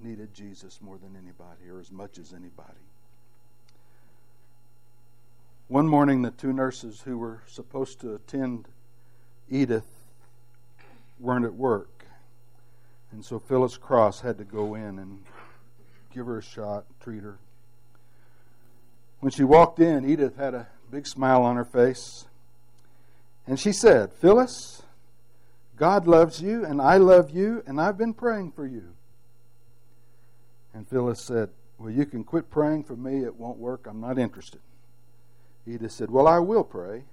needed 0.00 0.34
Jesus 0.34 0.80
more 0.82 0.98
than 0.98 1.16
anybody, 1.16 1.68
or 1.70 1.80
as 1.80 1.90
much 1.90 2.18
as 2.18 2.32
anybody. 2.32 2.78
One 5.68 5.88
morning, 5.88 6.22
the 6.22 6.30
two 6.30 6.52
nurses 6.52 7.00
who 7.00 7.18
were 7.18 7.40
supposed 7.46 8.00
to 8.00 8.14
attend 8.14 8.68
Edith 9.50 9.88
weren't 11.18 11.46
at 11.46 11.54
work. 11.54 12.04
And 13.12 13.24
so 13.24 13.38
Phyllis 13.38 13.78
Cross 13.78 14.20
had 14.20 14.36
to 14.38 14.44
go 14.44 14.74
in 14.74 14.98
and 14.98 15.24
give 16.14 16.26
her 16.26 16.38
a 16.38 16.42
shot, 16.42 16.84
treat 17.00 17.22
her. 17.22 17.38
When 19.20 19.32
she 19.32 19.42
walked 19.42 19.80
in, 19.80 20.08
Edith 20.08 20.36
had 20.36 20.54
a 20.54 20.68
big 20.90 21.06
smile 21.06 21.42
on 21.42 21.56
her 21.56 21.64
face. 21.64 22.26
And 23.46 23.58
she 23.58 23.72
said, 23.72 24.12
Phyllis, 24.12 24.82
God 25.78 26.06
loves 26.06 26.42
you, 26.42 26.64
and 26.64 26.82
I 26.82 26.96
love 26.96 27.30
you, 27.30 27.62
and 27.66 27.80
I've 27.80 27.96
been 27.96 28.14
praying 28.14 28.52
for 28.52 28.66
you. 28.66 28.94
And 30.74 30.88
Phyllis 30.88 31.22
said, 31.22 31.50
Well, 31.78 31.90
you 31.90 32.04
can 32.04 32.24
quit 32.24 32.50
praying 32.50 32.84
for 32.84 32.96
me. 32.96 33.24
It 33.24 33.36
won't 33.36 33.58
work. 33.58 33.86
I'm 33.88 34.00
not 34.00 34.18
interested. 34.18 34.60
Edith 35.66 35.92
said, 35.92 36.10
Well, 36.10 36.26
I 36.26 36.38
will 36.38 36.64
pray. 36.64 37.04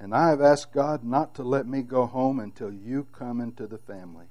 And 0.00 0.14
I 0.14 0.28
have 0.28 0.40
asked 0.40 0.72
God 0.72 1.02
not 1.02 1.34
to 1.34 1.42
let 1.42 1.66
me 1.66 1.82
go 1.82 2.06
home 2.06 2.38
until 2.38 2.72
you 2.72 3.06
come 3.12 3.40
into 3.40 3.66
the 3.66 3.78
family. 3.78 4.26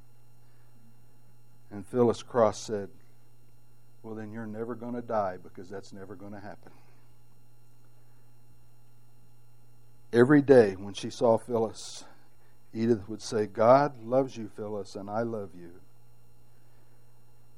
And 1.72 1.86
Phyllis 1.86 2.24
Cross 2.24 2.62
said, 2.62 2.90
well, 4.08 4.16
then 4.16 4.32
you're 4.32 4.48
never 4.48 4.74
going 4.74 4.94
to 4.94 5.02
die 5.02 5.38
because 5.42 5.70
that's 5.70 5.92
never 5.92 6.16
going 6.16 6.32
to 6.32 6.40
happen. 6.40 6.72
Every 10.14 10.42
day 10.42 10.78
when 10.78 10.94
she 10.94 11.10
saw 11.10 11.38
Phyllis, 11.38 12.06
Edith 12.74 13.08
would 13.08 13.22
say, 13.22 13.46
God 13.46 14.04
loves 14.04 14.38
you, 14.38 14.50
Phyllis, 14.56 14.96
and 14.96 15.10
I 15.10 15.22
love 15.22 15.50
you. 15.58 15.72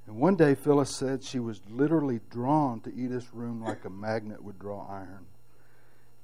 And 0.07 0.17
one 0.17 0.35
day 0.35 0.55
Phyllis 0.55 0.95
said 0.95 1.23
she 1.23 1.39
was 1.39 1.61
literally 1.69 2.19
drawn 2.31 2.81
to 2.81 2.93
Edith's 2.95 3.33
room 3.33 3.63
like 3.63 3.85
a 3.85 3.89
magnet 3.89 4.43
would 4.43 4.57
draw 4.57 4.87
iron. 4.89 5.27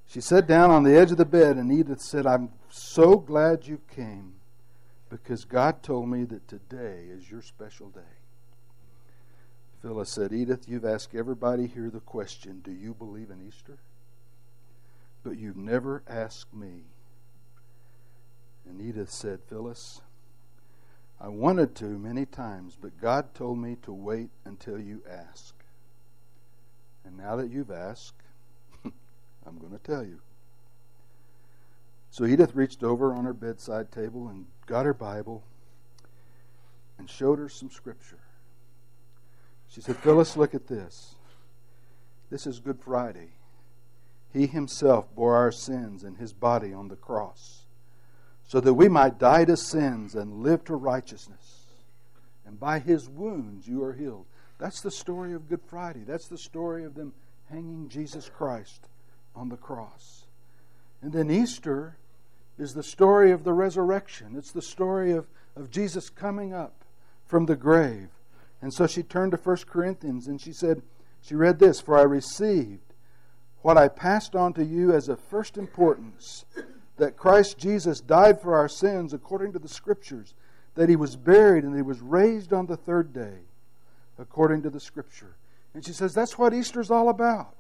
She 0.07 0.21
sat 0.21 0.47
down 0.47 0.71
on 0.71 0.83
the 0.83 0.95
edge 0.95 1.11
of 1.11 1.17
the 1.17 1.25
bed, 1.25 1.57
and 1.57 1.71
Edith 1.71 2.01
said, 2.01 2.25
I'm 2.25 2.49
so 2.69 3.17
glad 3.17 3.67
you 3.67 3.79
came 3.95 4.33
because 5.09 5.45
God 5.45 5.83
told 5.83 6.09
me 6.09 6.23
that 6.25 6.47
today 6.47 7.05
is 7.09 7.29
your 7.29 7.41
special 7.41 7.89
day. 7.89 8.01
Phyllis 9.81 10.09
said, 10.09 10.33
Edith, 10.33 10.67
you've 10.67 10.85
asked 10.85 11.13
everybody 11.13 11.67
here 11.67 11.91
the 11.91 11.99
question, 11.99 12.61
Do 12.63 12.71
you 12.71 12.93
believe 12.93 13.29
in 13.29 13.45
Easter? 13.47 13.77
But 15.23 15.37
you've 15.37 15.57
never 15.57 16.01
asked 16.07 16.53
me. 16.53 16.85
And 18.67 18.81
Edith 18.81 19.11
said, 19.11 19.39
Phyllis, 19.47 20.01
I 21.19 21.27
wanted 21.27 21.75
to 21.75 21.85
many 21.85 22.25
times, 22.25 22.77
but 22.79 22.99
God 22.99 23.33
told 23.33 23.57
me 23.57 23.77
to 23.83 23.93
wait 23.93 24.29
until 24.43 24.79
you 24.79 25.01
ask. 25.09 25.55
And 27.05 27.17
now 27.17 27.35
that 27.35 27.49
you've 27.49 27.71
asked, 27.71 28.21
I'm 28.83 29.57
going 29.59 29.71
to 29.71 29.79
tell 29.79 30.03
you. 30.03 30.19
So 32.09 32.25
Edith 32.25 32.55
reached 32.55 32.83
over 32.83 33.13
on 33.13 33.25
her 33.25 33.33
bedside 33.33 33.91
table 33.91 34.27
and 34.29 34.45
got 34.65 34.85
her 34.85 34.93
Bible 34.93 35.43
and 36.97 37.09
showed 37.09 37.39
her 37.39 37.49
some 37.49 37.69
scripture. 37.69 38.19
She 39.67 39.81
said, 39.81 39.97
Phyllis, 39.97 40.37
look 40.37 40.55
at 40.55 40.67
this. 40.67 41.15
This 42.29 42.47
is 42.47 42.59
Good 42.59 42.79
Friday. 42.79 43.31
He 44.31 44.47
himself 44.47 45.13
bore 45.13 45.35
our 45.35 45.51
sins 45.51 46.03
in 46.03 46.15
his 46.15 46.33
body 46.33 46.73
on 46.73 46.87
the 46.87 46.95
cross, 46.95 47.64
so 48.47 48.59
that 48.59 48.73
we 48.73 48.87
might 48.87 49.17
die 49.17 49.45
to 49.45 49.57
sins 49.57 50.15
and 50.15 50.43
live 50.43 50.63
to 50.65 50.75
righteousness. 50.75 51.65
And 52.45 52.59
by 52.59 52.79
his 52.79 53.09
wounds 53.09 53.67
you 53.67 53.83
are 53.83 53.93
healed. 53.93 54.25
That's 54.57 54.81
the 54.81 54.91
story 54.91 55.33
of 55.33 55.49
Good 55.49 55.61
Friday. 55.67 56.03
That's 56.05 56.27
the 56.27 56.37
story 56.37 56.83
of 56.85 56.95
them 56.95 57.13
hanging 57.49 57.89
Jesus 57.89 58.29
Christ 58.29 58.87
on 59.35 59.49
the 59.49 59.57
cross. 59.57 60.25
And 61.01 61.11
then 61.11 61.29
Easter 61.29 61.97
is 62.57 62.73
the 62.73 62.83
story 62.83 63.31
of 63.31 63.43
the 63.43 63.53
resurrection. 63.53 64.35
It's 64.37 64.51
the 64.51 64.61
story 64.61 65.11
of, 65.11 65.27
of 65.55 65.71
Jesus 65.71 66.09
coming 66.09 66.53
up 66.53 66.85
from 67.25 67.47
the 67.47 67.55
grave 67.55 68.09
and 68.65 68.73
so 68.73 68.87
she 68.87 69.03
turned 69.03 69.31
to 69.31 69.37
1 69.37 69.57
Corinthians 69.69 70.25
and 70.25 70.41
she 70.41 70.51
said, 70.51 70.81
she 71.21 71.35
read 71.35 71.59
this 71.59 71.79
For 71.79 71.97
I 71.97 72.01
received 72.01 72.93
what 73.61 73.77
I 73.77 73.87
passed 73.87 74.35
on 74.35 74.53
to 74.53 74.65
you 74.65 74.91
as 74.91 75.07
of 75.07 75.19
first 75.19 75.55
importance 75.55 76.45
that 76.97 77.17
Christ 77.17 77.57
Jesus 77.57 77.99
died 77.99 78.41
for 78.41 78.55
our 78.55 78.69
sins 78.69 79.13
according 79.13 79.53
to 79.53 79.59
the 79.59 79.67
Scriptures, 79.67 80.33
that 80.75 80.89
he 80.89 80.95
was 80.95 81.15
buried 81.15 81.63
and 81.63 81.75
he 81.75 81.81
was 81.81 82.01
raised 82.01 82.53
on 82.53 82.65
the 82.65 82.77
third 82.77 83.13
day 83.13 83.39
according 84.17 84.61
to 84.63 84.69
the 84.69 84.79
Scripture. 84.79 85.35
And 85.73 85.85
she 85.85 85.91
says, 85.91 86.13
That's 86.13 86.37
what 86.37 86.53
Easter's 86.53 86.91
all 86.91 87.09
about. 87.09 87.55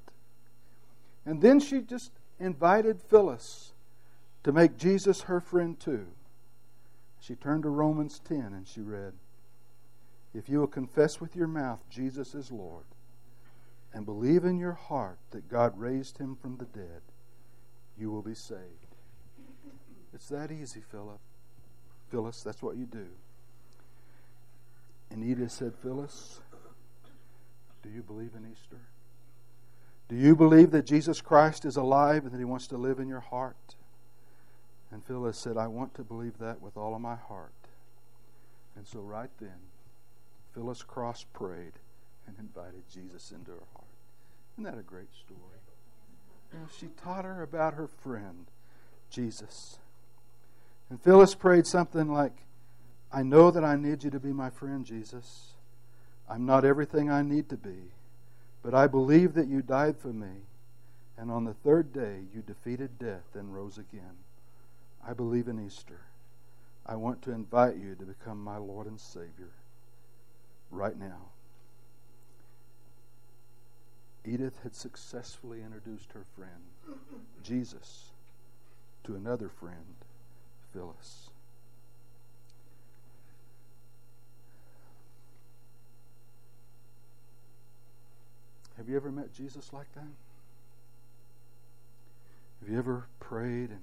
And 1.25 1.41
then 1.41 1.59
she 1.59 1.81
just 1.81 2.11
invited 2.39 3.01
Phyllis 3.01 3.73
to 4.43 4.51
make 4.51 4.77
Jesus 4.77 5.21
her 5.21 5.39
friend 5.39 5.79
too. 5.79 6.07
She 7.19 7.35
turned 7.35 7.63
to 7.63 7.69
Romans 7.69 8.21
10 8.27 8.37
and 8.37 8.67
she 8.67 8.81
read, 8.81 9.13
If 10.33 10.47
you 10.47 10.59
will 10.59 10.67
confess 10.67 11.19
with 11.19 11.35
your 11.35 11.47
mouth 11.47 11.79
Jesus 11.89 12.35
is 12.35 12.51
Lord 12.51 12.85
and 13.93 14.05
believe 14.05 14.45
in 14.45 14.59
your 14.59 14.73
heart 14.73 15.17
that 15.31 15.49
God 15.49 15.79
raised 15.79 16.19
him 16.19 16.35
from 16.35 16.57
the 16.57 16.65
dead, 16.65 17.01
you 17.97 18.11
will 18.11 18.21
be 18.21 18.35
saved. 18.35 18.84
It's 20.15 20.29
that 20.29 20.49
easy, 20.49 20.79
Philip. 20.79 21.19
Phyllis, 22.09 22.41
that's 22.41 22.63
what 22.63 22.77
you 22.77 22.85
do. 22.85 23.07
And 25.11 25.23
Edith 25.23 25.51
said, 25.51 25.73
Phyllis, 25.83 26.39
do 27.83 27.89
you 27.89 28.01
believe 28.01 28.31
in 28.35 28.49
Easter? 28.49 28.79
Do 30.07 30.15
you 30.15 30.35
believe 30.35 30.71
that 30.71 30.85
Jesus 30.85 31.19
Christ 31.19 31.65
is 31.65 31.75
alive 31.75 32.23
and 32.23 32.31
that 32.31 32.37
he 32.37 32.45
wants 32.45 32.67
to 32.67 32.77
live 32.77 32.99
in 32.99 33.07
your 33.09 33.19
heart? 33.19 33.75
And 34.91 35.03
Phyllis 35.03 35.37
said, 35.37 35.57
I 35.57 35.67
want 35.67 35.93
to 35.95 36.03
believe 36.03 36.37
that 36.39 36.61
with 36.61 36.77
all 36.77 36.95
of 36.95 37.01
my 37.01 37.15
heart. 37.15 37.51
And 38.77 38.87
so 38.87 38.99
right 38.99 39.31
then, 39.39 39.59
Phyllis 40.53 40.81
Cross 40.81 41.25
prayed 41.33 41.73
and 42.27 42.37
invited 42.39 42.83
Jesus 42.91 43.31
into 43.31 43.51
her 43.51 43.67
heart. 43.73 43.85
Isn't 44.53 44.63
that 44.63 44.79
a 44.79 44.83
great 44.83 45.13
story? 45.13 45.41
She 46.79 46.87
taught 47.03 47.25
her 47.25 47.41
about 47.41 47.73
her 47.73 47.87
friend, 47.87 48.45
Jesus. 49.09 49.79
And 50.89 51.01
Phyllis 51.01 51.35
prayed 51.35 51.65
something 51.65 52.11
like, 52.11 52.33
I 53.11 53.23
know 53.23 53.49
that 53.51 53.63
I 53.63 53.75
need 53.75 54.03
you 54.03 54.09
to 54.11 54.19
be 54.19 54.33
my 54.33 54.49
friend, 54.49 54.85
Jesus. 54.85 55.53
I'm 56.29 56.45
not 56.45 56.65
everything 56.65 57.09
I 57.09 57.21
need 57.21 57.49
to 57.49 57.57
be, 57.57 57.91
but 58.63 58.73
I 58.73 58.87
believe 58.87 59.33
that 59.35 59.47
you 59.47 59.61
died 59.61 59.97
for 59.97 60.13
me, 60.13 60.43
and 61.17 61.31
on 61.31 61.45
the 61.45 61.53
third 61.53 61.93
day 61.93 62.23
you 62.33 62.41
defeated 62.41 62.99
death 62.99 63.35
and 63.35 63.53
rose 63.53 63.77
again. 63.77 64.17
I 65.07 65.13
believe 65.13 65.47
in 65.47 65.63
Easter. 65.63 65.99
I 66.85 66.95
want 66.95 67.21
to 67.23 67.31
invite 67.31 67.77
you 67.77 67.95
to 67.95 68.05
become 68.05 68.43
my 68.43 68.57
Lord 68.57 68.87
and 68.87 68.99
Savior 68.99 69.51
right 70.71 70.97
now. 70.97 71.29
Edith 74.25 74.57
had 74.63 74.75
successfully 74.75 75.61
introduced 75.63 76.11
her 76.13 76.25
friend, 76.35 76.99
Jesus, 77.43 78.05
to 79.03 79.15
another 79.15 79.49
friend, 79.49 79.95
Phyllis. 80.75 81.29
Have 88.75 88.89
you 88.89 88.97
ever 88.97 89.09
met 89.09 89.33
Jesus 89.33 89.71
like 89.71 89.91
that? 89.93 90.03
Have 92.59 92.69
you 92.69 92.77
ever 92.77 93.07
prayed 93.21 93.69
and 93.69 93.79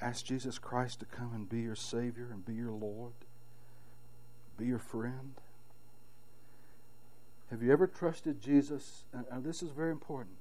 asked 0.00 0.26
Jesus 0.26 0.58
Christ 0.58 1.00
to 1.00 1.06
come 1.06 1.32
and 1.34 1.48
be 1.48 1.62
your 1.62 1.74
Savior 1.74 2.28
and 2.30 2.46
be 2.46 2.54
your 2.54 2.70
Lord, 2.70 3.14
be 4.56 4.66
your 4.66 4.78
friend? 4.78 5.34
Have 7.50 7.60
you 7.60 7.72
ever 7.72 7.88
trusted 7.88 8.40
Jesus? 8.40 9.02
And 9.12 9.42
this 9.42 9.64
is 9.64 9.70
very 9.70 9.90
important. 9.90 10.36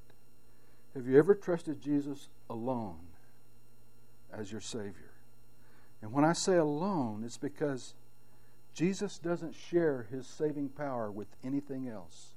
Have 0.93 1.07
you 1.07 1.17
ever 1.17 1.33
trusted 1.33 1.81
Jesus 1.81 2.29
alone 2.47 2.99
as 4.31 4.51
your 4.51 4.61
Savior? 4.61 5.12
And 6.03 6.11
when 6.11 6.25
I 6.25 6.33
say 6.33 6.57
alone, 6.57 7.23
it's 7.25 7.37
because 7.37 7.93
Jesus 8.75 9.17
doesn't 9.17 9.55
share 9.55 10.05
his 10.11 10.27
saving 10.27 10.67
power 10.67 11.09
with 11.09 11.29
anything 11.45 11.87
else. 11.87 12.33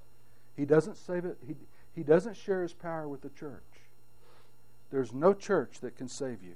He 0.56 0.64
doesn't 0.64 0.96
save 0.96 1.24
it, 1.24 1.36
he, 1.44 1.56
he 1.92 2.04
doesn't 2.04 2.36
share 2.36 2.62
his 2.62 2.72
power 2.72 3.08
with 3.08 3.22
the 3.22 3.28
church. 3.30 3.64
There's 4.92 5.12
no 5.12 5.34
church 5.34 5.80
that 5.80 5.96
can 5.96 6.08
save 6.08 6.44
you. 6.44 6.54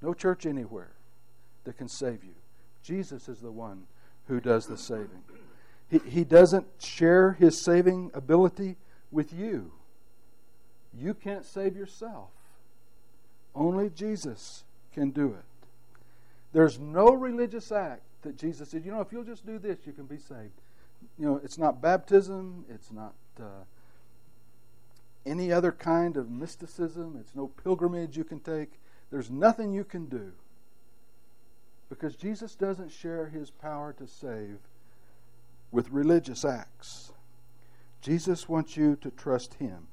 No 0.00 0.14
church 0.14 0.46
anywhere 0.46 0.92
that 1.64 1.76
can 1.76 1.88
save 1.88 2.24
you. 2.24 2.34
Jesus 2.82 3.28
is 3.28 3.40
the 3.40 3.52
one 3.52 3.82
who 4.26 4.40
does 4.40 4.66
the 4.66 4.78
saving. 4.78 5.22
He, 5.90 5.98
he 5.98 6.24
doesn't 6.24 6.66
share 6.78 7.32
his 7.32 7.60
saving 7.60 8.10
ability 8.14 8.76
with 9.10 9.34
you. 9.34 9.70
You 10.98 11.12
can't 11.12 11.44
save 11.44 11.76
yourself. 11.76 12.30
Only 13.54 13.90
Jesus 13.90 14.64
can 14.94 15.10
do 15.10 15.34
it. 15.34 15.44
There's 16.56 16.78
no 16.78 17.12
religious 17.12 17.70
act 17.70 18.00
that 18.22 18.38
Jesus 18.38 18.70
said, 18.70 18.82
you 18.82 18.90
know, 18.90 19.02
if 19.02 19.12
you'll 19.12 19.24
just 19.24 19.44
do 19.44 19.58
this, 19.58 19.80
you 19.84 19.92
can 19.92 20.06
be 20.06 20.16
saved. 20.16 20.58
You 21.18 21.26
know, 21.26 21.40
it's 21.44 21.58
not 21.58 21.82
baptism, 21.82 22.64
it's 22.70 22.90
not 22.90 23.12
uh, 23.38 23.64
any 25.26 25.52
other 25.52 25.70
kind 25.70 26.16
of 26.16 26.30
mysticism, 26.30 27.18
it's 27.20 27.34
no 27.34 27.48
pilgrimage 27.48 28.16
you 28.16 28.24
can 28.24 28.40
take. 28.40 28.70
There's 29.10 29.30
nothing 29.30 29.74
you 29.74 29.84
can 29.84 30.06
do. 30.06 30.32
Because 31.90 32.16
Jesus 32.16 32.54
doesn't 32.54 32.90
share 32.90 33.26
his 33.26 33.50
power 33.50 33.92
to 33.98 34.06
save 34.06 34.56
with 35.70 35.90
religious 35.90 36.42
acts. 36.42 37.12
Jesus 38.00 38.48
wants 38.48 38.78
you 38.78 38.96
to 39.02 39.10
trust 39.10 39.52
him 39.52 39.88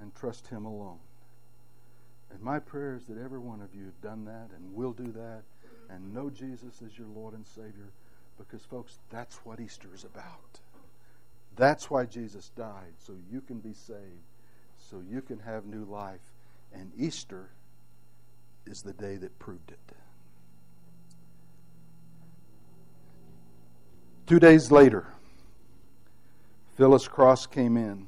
and 0.00 0.12
trust 0.16 0.48
him 0.48 0.64
alone. 0.64 0.98
And 2.32 2.42
my 2.42 2.58
prayer 2.58 2.96
is 2.96 3.04
that 3.06 3.18
every 3.22 3.38
one 3.38 3.60
of 3.60 3.74
you 3.74 3.84
have 3.84 4.00
done 4.00 4.24
that 4.24 4.48
and 4.56 4.74
will 4.74 4.92
do 4.92 5.12
that 5.12 5.42
and 5.90 6.14
know 6.14 6.30
Jesus 6.30 6.82
as 6.84 6.98
your 6.98 7.08
Lord 7.08 7.34
and 7.34 7.46
Savior 7.46 7.92
because, 8.38 8.64
folks, 8.64 8.98
that's 9.10 9.36
what 9.44 9.60
Easter 9.60 9.88
is 9.94 10.04
about. 10.04 10.60
That's 11.56 11.90
why 11.90 12.06
Jesus 12.06 12.50
died, 12.56 12.94
so 12.98 13.14
you 13.30 13.42
can 13.42 13.58
be 13.60 13.74
saved, 13.74 14.24
so 14.78 15.02
you 15.06 15.20
can 15.20 15.38
have 15.40 15.66
new 15.66 15.84
life. 15.84 16.20
And 16.72 16.90
Easter 16.98 17.50
is 18.66 18.80
the 18.80 18.94
day 18.94 19.16
that 19.16 19.38
proved 19.38 19.70
it. 19.70 19.78
Two 24.26 24.40
days 24.40 24.70
later, 24.70 25.06
Phyllis 26.76 27.06
Cross 27.06 27.48
came 27.48 27.76
in, 27.76 28.06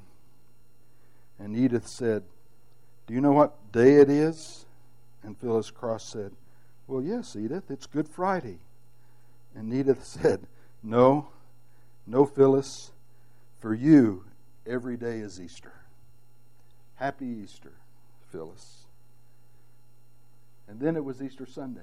and 1.38 1.54
Edith 1.54 1.86
said, 1.86 2.22
Do 3.06 3.14
you 3.14 3.20
know 3.20 3.32
what 3.32 3.72
day 3.72 3.96
it 3.96 4.08
is? 4.08 4.64
And 5.22 5.38
Phyllis 5.38 5.70
Cross 5.70 6.04
said, 6.04 6.32
Well, 6.86 7.02
yes, 7.02 7.36
Edith, 7.36 7.70
it's 7.70 7.86
Good 7.86 8.08
Friday. 8.08 8.58
And 9.54 9.72
Edith 9.72 10.04
said, 10.04 10.46
No, 10.82 11.28
no, 12.06 12.26
Phyllis, 12.26 12.92
for 13.60 13.74
you, 13.74 14.24
every 14.66 14.96
day 14.96 15.18
is 15.18 15.40
Easter. 15.40 15.72
Happy 16.96 17.26
Easter, 17.26 17.72
Phyllis. 18.30 18.84
And 20.68 20.80
then 20.80 20.96
it 20.96 21.04
was 21.04 21.22
Easter 21.22 21.46
Sunday. 21.46 21.80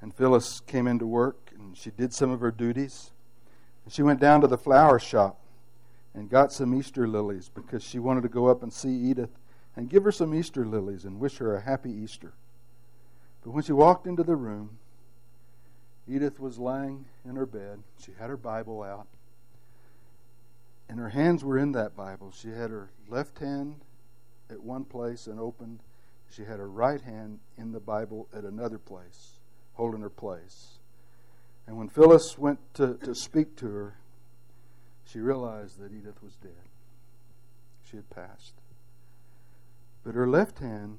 And 0.00 0.14
Phyllis 0.14 0.60
came 0.60 0.86
into 0.86 1.06
work 1.06 1.50
and 1.56 1.76
she 1.76 1.90
did 1.90 2.12
some 2.12 2.30
of 2.30 2.40
her 2.40 2.50
duties. 2.50 3.10
And 3.84 3.92
she 3.92 4.02
went 4.02 4.20
down 4.20 4.40
to 4.42 4.46
the 4.46 4.58
flower 4.58 4.98
shop 4.98 5.38
and 6.16 6.30
got 6.30 6.50
some 6.50 6.74
Easter 6.74 7.06
lilies 7.06 7.50
because 7.54 7.84
she 7.84 7.98
wanted 7.98 8.22
to 8.22 8.28
go 8.28 8.46
up 8.46 8.62
and 8.62 8.72
see 8.72 8.88
Edith 8.88 9.38
and 9.76 9.90
give 9.90 10.02
her 10.02 10.10
some 10.10 10.34
Easter 10.34 10.64
lilies 10.64 11.04
and 11.04 11.20
wish 11.20 11.36
her 11.36 11.54
a 11.54 11.60
happy 11.60 11.92
Easter. 11.92 12.32
But 13.44 13.50
when 13.50 13.62
she 13.62 13.72
walked 13.72 14.06
into 14.06 14.24
the 14.24 14.34
room, 14.34 14.78
Edith 16.08 16.40
was 16.40 16.58
lying 16.58 17.04
in 17.24 17.36
her 17.36 17.44
bed. 17.44 17.82
She 18.02 18.12
had 18.18 18.30
her 18.30 18.36
Bible 18.36 18.82
out, 18.82 19.06
and 20.88 20.98
her 20.98 21.10
hands 21.10 21.44
were 21.44 21.58
in 21.58 21.72
that 21.72 21.94
Bible. 21.94 22.32
She 22.32 22.48
had 22.48 22.70
her 22.70 22.88
left 23.08 23.38
hand 23.38 23.82
at 24.48 24.62
one 24.62 24.84
place 24.84 25.26
and 25.26 25.38
opened, 25.38 25.80
she 26.30 26.44
had 26.44 26.58
her 26.58 26.68
right 26.68 27.00
hand 27.00 27.40
in 27.58 27.72
the 27.72 27.80
Bible 27.80 28.28
at 28.34 28.44
another 28.44 28.78
place 28.78 29.32
holding 29.74 30.00
her 30.00 30.10
place. 30.10 30.78
And 31.66 31.76
when 31.76 31.88
Phyllis 31.88 32.38
went 32.38 32.58
to, 32.74 32.94
to 33.04 33.14
speak 33.14 33.56
to 33.56 33.66
her, 33.66 33.98
she 35.06 35.20
realized 35.20 35.78
that 35.78 35.92
Edith 35.92 36.22
was 36.22 36.34
dead. 36.36 36.68
She 37.88 37.96
had 37.96 38.10
passed. 38.10 38.54
But 40.04 40.14
her 40.14 40.28
left 40.28 40.58
hand 40.58 40.98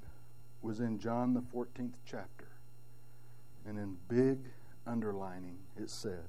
was 0.61 0.79
in 0.79 0.99
John, 0.99 1.33
the 1.33 1.41
14th 1.41 1.95
chapter. 2.05 2.47
And 3.65 3.77
in 3.77 3.97
big 4.07 4.39
underlining, 4.85 5.57
it 5.77 5.89
said, 5.89 6.25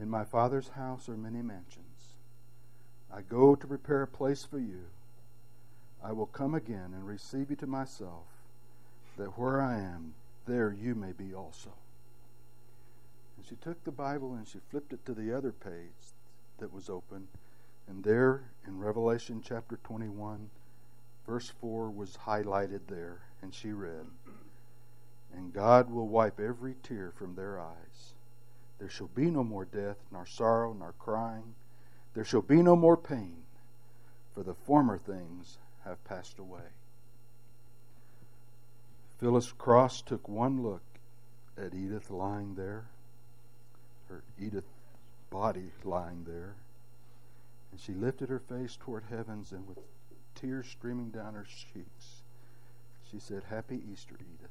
In 0.00 0.08
my 0.08 0.24
Father's 0.24 0.68
house 0.68 1.08
are 1.08 1.16
many 1.16 1.42
mansions. 1.42 2.14
I 3.12 3.22
go 3.22 3.56
to 3.56 3.66
prepare 3.66 4.02
a 4.02 4.08
place 4.08 4.44
for 4.44 4.58
you. 4.58 4.84
I 6.02 6.12
will 6.12 6.26
come 6.26 6.54
again 6.54 6.92
and 6.94 7.06
receive 7.06 7.50
you 7.50 7.56
to 7.56 7.66
myself, 7.66 8.26
that 9.16 9.38
where 9.38 9.60
I 9.60 9.78
am, 9.78 10.14
there 10.46 10.72
you 10.72 10.94
may 10.94 11.12
be 11.12 11.34
also. 11.34 11.72
And 13.36 13.46
she 13.46 13.56
took 13.56 13.82
the 13.82 13.90
Bible 13.90 14.34
and 14.34 14.46
she 14.46 14.58
flipped 14.70 14.92
it 14.92 15.04
to 15.06 15.14
the 15.14 15.36
other 15.36 15.50
page 15.50 16.15
that 16.58 16.72
was 16.72 16.88
open. 16.88 17.28
And 17.88 18.02
there 18.02 18.42
in 18.66 18.78
Revelation 18.78 19.42
chapter 19.44 19.78
21, 19.84 20.50
verse 21.26 21.52
4 21.60 21.90
was 21.90 22.18
highlighted 22.26 22.80
there, 22.88 23.20
and 23.42 23.54
she 23.54 23.72
read, 23.72 24.06
And 25.34 25.52
God 25.52 25.90
will 25.90 26.08
wipe 26.08 26.40
every 26.40 26.74
tear 26.82 27.12
from 27.16 27.34
their 27.34 27.60
eyes. 27.60 28.14
There 28.78 28.90
shall 28.90 29.08
be 29.08 29.30
no 29.30 29.42
more 29.42 29.64
death, 29.64 29.96
nor 30.10 30.26
sorrow, 30.26 30.72
nor 30.72 30.92
crying. 30.98 31.54
There 32.14 32.24
shall 32.24 32.42
be 32.42 32.62
no 32.62 32.76
more 32.76 32.96
pain, 32.96 33.36
for 34.34 34.42
the 34.42 34.54
former 34.54 34.98
things 34.98 35.58
have 35.84 36.02
passed 36.04 36.38
away. 36.38 36.72
Phyllis 39.18 39.52
Cross 39.52 40.02
took 40.02 40.28
one 40.28 40.62
look 40.62 40.82
at 41.56 41.74
Edith 41.74 42.10
lying 42.10 42.54
there, 42.54 42.86
her 44.08 44.22
Edith 44.38 44.64
body 45.30 45.72
lying 45.84 46.24
there, 46.24 46.54
and 47.70 47.80
she 47.80 47.92
lifted 47.92 48.28
her 48.28 48.38
face 48.38 48.76
toward 48.80 49.04
heavens 49.10 49.52
and 49.52 49.66
with 49.66 49.78
tears 50.34 50.66
streaming 50.66 51.10
down 51.10 51.34
her 51.34 51.44
cheeks, 51.44 52.22
she 53.10 53.18
said, 53.18 53.42
Happy 53.48 53.80
Easter, 53.92 54.14
Edith. 54.14 54.50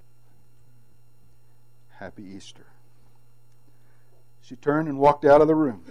Happy 1.90 2.24
Easter. 2.24 2.66
She 4.42 4.56
turned 4.56 4.88
and 4.88 5.00
walked 5.00 5.26
out 5.26 5.42
of 5.42 5.48
the 5.48 5.56
room. 5.56 5.84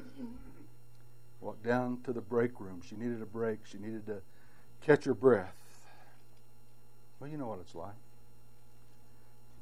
Walked 1.40 1.64
down 1.64 1.98
to 2.04 2.12
the 2.12 2.20
break 2.20 2.60
room. 2.60 2.82
She 2.86 2.96
needed 2.96 3.20
a 3.20 3.26
break. 3.26 3.60
She 3.64 3.78
needed 3.78 4.06
to 4.06 4.22
catch 4.80 5.04
her 5.04 5.14
breath. 5.14 5.54
Well, 7.18 7.30
you 7.30 7.36
know 7.36 7.46
what 7.46 7.58
it's 7.60 7.74
like. 7.74 7.94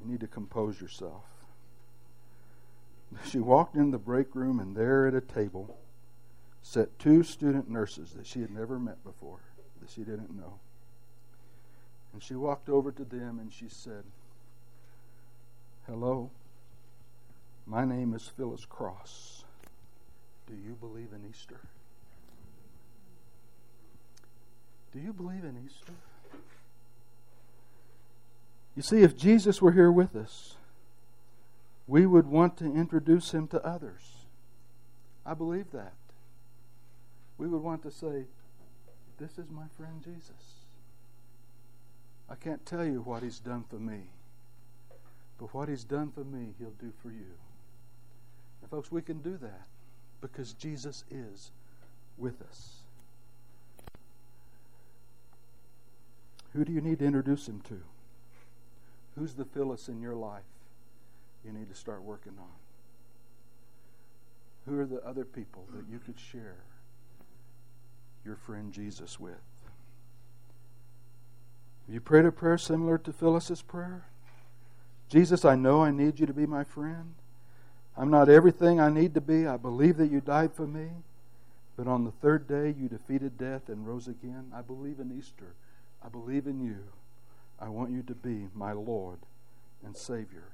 You 0.01 0.11
need 0.11 0.19
to 0.19 0.27
compose 0.27 0.79
yourself. 0.79 1.23
She 3.25 3.39
walked 3.39 3.75
in 3.75 3.91
the 3.91 3.97
break 3.97 4.35
room, 4.35 4.59
and 4.59 4.75
there 4.75 5.07
at 5.07 5.13
a 5.13 5.21
table 5.21 5.77
sat 6.61 6.97
two 6.97 7.23
student 7.23 7.69
nurses 7.69 8.13
that 8.13 8.25
she 8.25 8.39
had 8.39 8.49
never 8.49 8.79
met 8.79 9.03
before, 9.03 9.39
that 9.81 9.89
she 9.89 10.01
didn't 10.01 10.35
know. 10.35 10.59
And 12.13 12.23
she 12.23 12.35
walked 12.35 12.69
over 12.69 12.91
to 12.91 13.03
them 13.03 13.39
and 13.39 13.51
she 13.51 13.65
said, 13.67 14.03
Hello, 15.87 16.29
my 17.65 17.83
name 17.83 18.13
is 18.13 18.27
Phyllis 18.27 18.65
Cross. 18.65 19.43
Do 20.47 20.53
you 20.53 20.77
believe 20.79 21.09
in 21.13 21.27
Easter? 21.29 21.59
Do 24.93 24.99
you 24.99 25.11
believe 25.11 25.43
in 25.43 25.57
Easter? 25.65 25.93
You 28.75 28.83
see, 28.83 29.01
if 29.01 29.17
Jesus 29.17 29.61
were 29.61 29.71
here 29.71 29.91
with 29.91 30.15
us, 30.15 30.55
we 31.87 32.05
would 32.05 32.27
want 32.27 32.57
to 32.57 32.65
introduce 32.65 33.33
him 33.33 33.47
to 33.49 33.65
others. 33.65 34.25
I 35.25 35.33
believe 35.33 35.71
that. 35.71 35.93
We 37.37 37.47
would 37.47 37.61
want 37.61 37.83
to 37.83 37.91
say, 37.91 38.25
This 39.17 39.37
is 39.37 39.49
my 39.49 39.65
friend 39.77 40.01
Jesus. 40.03 40.65
I 42.29 42.35
can't 42.35 42.65
tell 42.65 42.85
you 42.85 43.01
what 43.01 43.21
he's 43.21 43.39
done 43.39 43.65
for 43.69 43.75
me, 43.75 44.01
but 45.39 45.53
what 45.53 45.67
he's 45.69 45.83
done 45.83 46.11
for 46.11 46.23
me, 46.23 46.53
he'll 46.57 46.71
do 46.71 46.93
for 47.01 47.09
you. 47.09 47.35
And, 48.61 48.69
folks, 48.71 48.91
we 48.91 49.01
can 49.01 49.19
do 49.19 49.37
that 49.37 49.67
because 50.21 50.53
Jesus 50.53 51.03
is 51.11 51.51
with 52.17 52.41
us. 52.41 52.77
Who 56.53 56.63
do 56.63 56.71
you 56.71 56.81
need 56.81 56.99
to 56.99 57.05
introduce 57.05 57.47
him 57.47 57.61
to? 57.67 57.81
Who's 59.15 59.33
the 59.33 59.45
Phyllis 59.45 59.89
in 59.89 60.01
your 60.01 60.15
life 60.15 60.43
you 61.45 61.51
need 61.51 61.69
to 61.69 61.75
start 61.75 62.03
working 62.03 62.33
on? 62.39 62.47
Who 64.65 64.79
are 64.79 64.85
the 64.85 65.05
other 65.05 65.25
people 65.25 65.65
that 65.73 65.85
you 65.91 65.99
could 65.99 66.19
share 66.19 66.63
your 68.25 68.35
friend 68.35 68.71
Jesus 68.71 69.19
with? 69.19 69.33
Have 71.85 71.93
you 71.93 71.99
prayed 71.99 72.25
a 72.25 72.31
prayer 72.31 72.57
similar 72.57 72.97
to 72.99 73.11
Phyllis's 73.11 73.61
prayer? 73.61 74.05
Jesus, 75.09 75.43
I 75.43 75.55
know 75.55 75.83
I 75.83 75.91
need 75.91 76.19
you 76.19 76.25
to 76.25 76.33
be 76.33 76.45
my 76.45 76.63
friend. 76.63 77.15
I'm 77.97 78.09
not 78.09 78.29
everything 78.29 78.79
I 78.79 78.89
need 78.89 79.13
to 79.13 79.21
be. 79.21 79.45
I 79.45 79.57
believe 79.57 79.97
that 79.97 80.09
you 80.09 80.21
died 80.21 80.53
for 80.53 80.65
me. 80.65 80.89
But 81.75 81.87
on 81.87 82.05
the 82.05 82.11
third 82.11 82.47
day, 82.47 82.73
you 82.79 82.87
defeated 82.87 83.37
death 83.37 83.67
and 83.67 83.85
rose 83.85 84.07
again. 84.07 84.51
I 84.55 84.61
believe 84.61 84.99
in 84.99 85.15
Easter. 85.17 85.55
I 86.03 86.09
believe 86.09 86.47
in 86.47 86.63
you. 86.63 86.77
I 87.59 87.69
want 87.69 87.91
you 87.91 88.01
to 88.03 88.13
be 88.13 88.47
my 88.55 88.71
Lord 88.71 89.19
and 89.83 89.95
Savior. 89.95 90.49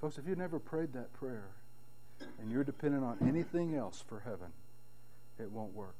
Folks, 0.00 0.18
if 0.18 0.28
you've 0.28 0.38
never 0.38 0.60
prayed 0.60 0.92
that 0.92 1.12
prayer 1.12 1.48
and 2.40 2.50
you're 2.50 2.64
dependent 2.64 3.04
on 3.04 3.18
anything 3.20 3.74
else 3.74 4.02
for 4.06 4.20
heaven, 4.20 4.52
it 5.38 5.50
won't 5.50 5.74
work. 5.74 5.94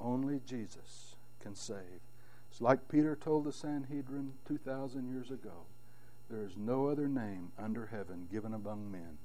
Only 0.00 0.40
Jesus 0.46 1.14
can 1.40 1.54
save. 1.54 2.00
It's 2.50 2.60
like 2.60 2.88
Peter 2.88 3.14
told 3.14 3.44
the 3.44 3.52
Sanhedrin 3.52 4.32
2,000 4.48 5.12
years 5.12 5.30
ago 5.30 5.66
there 6.28 6.44
is 6.44 6.56
no 6.56 6.88
other 6.88 7.08
name 7.08 7.52
under 7.58 7.86
heaven 7.86 8.26
given 8.30 8.54
among 8.54 8.90
men 8.90 9.18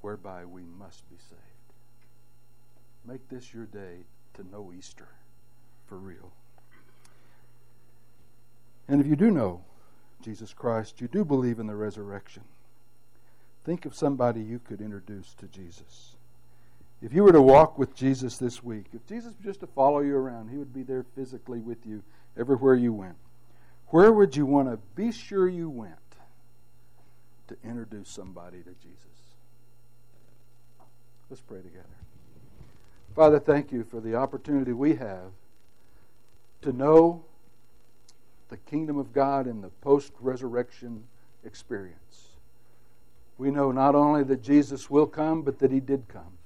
whereby 0.00 0.44
we 0.44 0.62
must 0.78 1.08
be 1.08 1.16
saved. 1.16 1.40
Make 3.04 3.28
this 3.28 3.52
your 3.52 3.66
day 3.66 4.04
to 4.34 4.46
know 4.48 4.72
Easter 4.76 5.08
for 5.88 5.98
real. 5.98 6.32
And 8.88 9.00
if 9.00 9.06
you 9.06 9.16
do 9.16 9.30
know 9.30 9.62
Jesus 10.22 10.52
Christ, 10.52 11.00
you 11.00 11.08
do 11.08 11.24
believe 11.24 11.58
in 11.58 11.66
the 11.66 11.74
resurrection, 11.74 12.44
think 13.64 13.84
of 13.84 13.94
somebody 13.94 14.40
you 14.40 14.58
could 14.58 14.80
introduce 14.80 15.34
to 15.34 15.46
Jesus. 15.46 16.16
If 17.02 17.12
you 17.12 17.24
were 17.24 17.32
to 17.32 17.42
walk 17.42 17.78
with 17.78 17.94
Jesus 17.96 18.38
this 18.38 18.62
week, 18.62 18.86
if 18.92 19.06
Jesus 19.06 19.34
was 19.36 19.44
just 19.44 19.60
to 19.60 19.66
follow 19.66 20.00
you 20.00 20.16
around, 20.16 20.50
he 20.50 20.56
would 20.56 20.72
be 20.72 20.84
there 20.84 21.04
physically 21.16 21.58
with 21.58 21.84
you 21.84 22.02
everywhere 22.38 22.74
you 22.74 22.92
went. 22.92 23.16
Where 23.88 24.12
would 24.12 24.36
you 24.36 24.46
want 24.46 24.70
to 24.70 24.78
be 24.94 25.10
sure 25.10 25.48
you 25.48 25.68
went 25.68 25.96
to 27.48 27.56
introduce 27.64 28.08
somebody 28.08 28.58
to 28.58 28.70
Jesus? 28.80 29.06
Let's 31.28 31.42
pray 31.42 31.60
together. 31.60 31.86
Father, 33.16 33.40
thank 33.40 33.72
you 33.72 33.84
for 33.84 34.00
the 34.00 34.14
opportunity 34.14 34.72
we 34.72 34.94
have 34.94 35.32
to 36.62 36.72
know 36.72 37.24
the 38.52 38.58
kingdom 38.58 38.98
of 38.98 39.14
God 39.14 39.46
in 39.46 39.62
the 39.62 39.70
post 39.80 40.12
resurrection 40.20 41.04
experience. 41.42 42.28
We 43.38 43.50
know 43.50 43.72
not 43.72 43.94
only 43.94 44.24
that 44.24 44.42
Jesus 44.42 44.90
will 44.90 45.06
come, 45.06 45.40
but 45.40 45.58
that 45.60 45.72
he 45.72 45.80
did 45.80 46.06
come. 46.06 46.36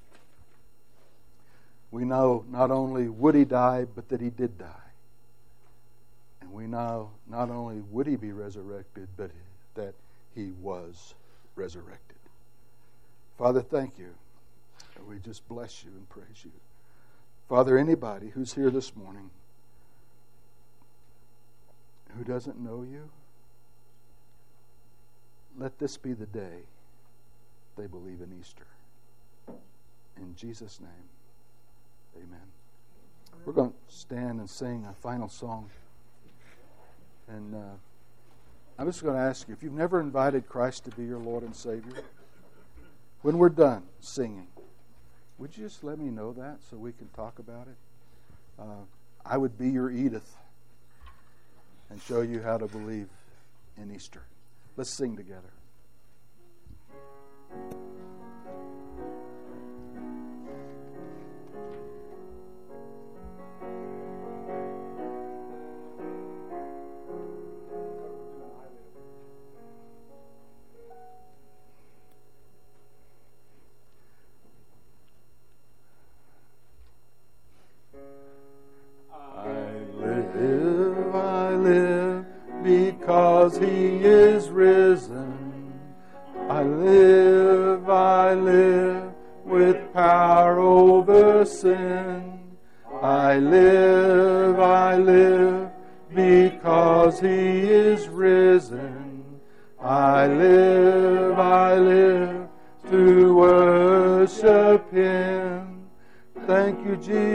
We 1.91 2.05
know 2.05 2.45
not 2.49 2.71
only 2.71 3.09
would 3.09 3.35
he 3.35 3.45
die, 3.45 3.87
but 3.93 4.09
that 4.11 4.21
he 4.21 4.31
did 4.31 4.57
die. 4.57 4.91
And 6.41 6.53
we 6.53 6.69
know 6.69 7.11
not 7.29 7.51
only 7.51 7.81
would 7.91 8.07
he 8.07 8.15
be 8.15 8.31
resurrected, 8.31 9.09
but 9.17 9.33
that 9.75 9.95
he 10.33 10.53
was 10.63 11.15
resurrected. 11.57 12.19
Father, 13.37 13.63
thank 13.63 13.99
you. 13.99 14.15
We 15.09 15.19
just 15.19 15.49
bless 15.49 15.83
you 15.83 15.91
and 15.91 16.09
praise 16.09 16.45
you. 16.45 16.53
Father, 17.49 17.77
anybody 17.77 18.29
who's 18.29 18.55
here 18.55 18.71
this 18.71 18.95
morning 18.95 19.31
who 22.17 22.25
doesn't 22.25 22.59
know 22.59 22.83
you, 22.83 23.09
let 25.59 25.79
this 25.79 25.97
be 25.97 26.13
the 26.13 26.27
day 26.27 26.65
they 27.77 27.87
believe 27.87 28.21
in 28.21 28.33
Easter. 28.39 28.67
In 30.17 30.35
Jesus' 30.37 30.81
name. 30.81 30.91
Amen. 32.17 32.41
We're 33.45 33.53
going 33.53 33.71
to 33.71 33.95
stand 33.95 34.41
and 34.41 34.49
sing 34.49 34.87
a 34.91 34.95
final 34.95 35.29
song. 35.29 35.69
And 37.29 37.55
uh, 37.55 37.59
I'm 38.79 38.87
just 38.87 39.03
going 39.03 39.15
to 39.15 39.21
ask 39.21 39.49
you 39.49 39.55
if 39.55 39.63
you've 39.63 39.73
never 39.73 40.01
invited 40.01 40.49
Christ 40.49 40.85
to 40.85 40.91
be 40.91 41.05
your 41.05 41.19
Lord 41.19 41.43
and 41.43 41.55
Savior, 41.55 42.03
when 43.23 43.39
we're 43.39 43.49
done 43.49 43.83
singing, 44.01 44.47
would 45.39 45.57
you 45.57 45.65
just 45.65 45.85
let 45.85 45.99
me 45.99 46.11
know 46.11 46.33
that 46.33 46.59
so 46.71 46.77
we 46.77 46.93
can 46.93 47.09
talk 47.09 47.39
about 47.39 47.67
it? 47.67 47.77
Uh, 48.59 48.85
I 49.25 49.37
would 49.37 49.59
be 49.59 49.69
your 49.69 49.91
Edith 49.91 50.37
and 51.91 52.01
show 52.03 52.21
you 52.21 52.43
how 52.43 52.59
to 52.59 52.67
believe 52.67 53.09
in 53.77 53.95
Easter. 53.95 54.23
Let's 54.77 54.91
sing 54.91 55.17
together. 55.17 55.56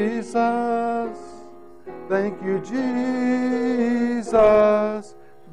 Jesus. 0.02 1.18
Thank 2.10 2.42
you, 2.42 2.60
Jesus, 2.60 4.34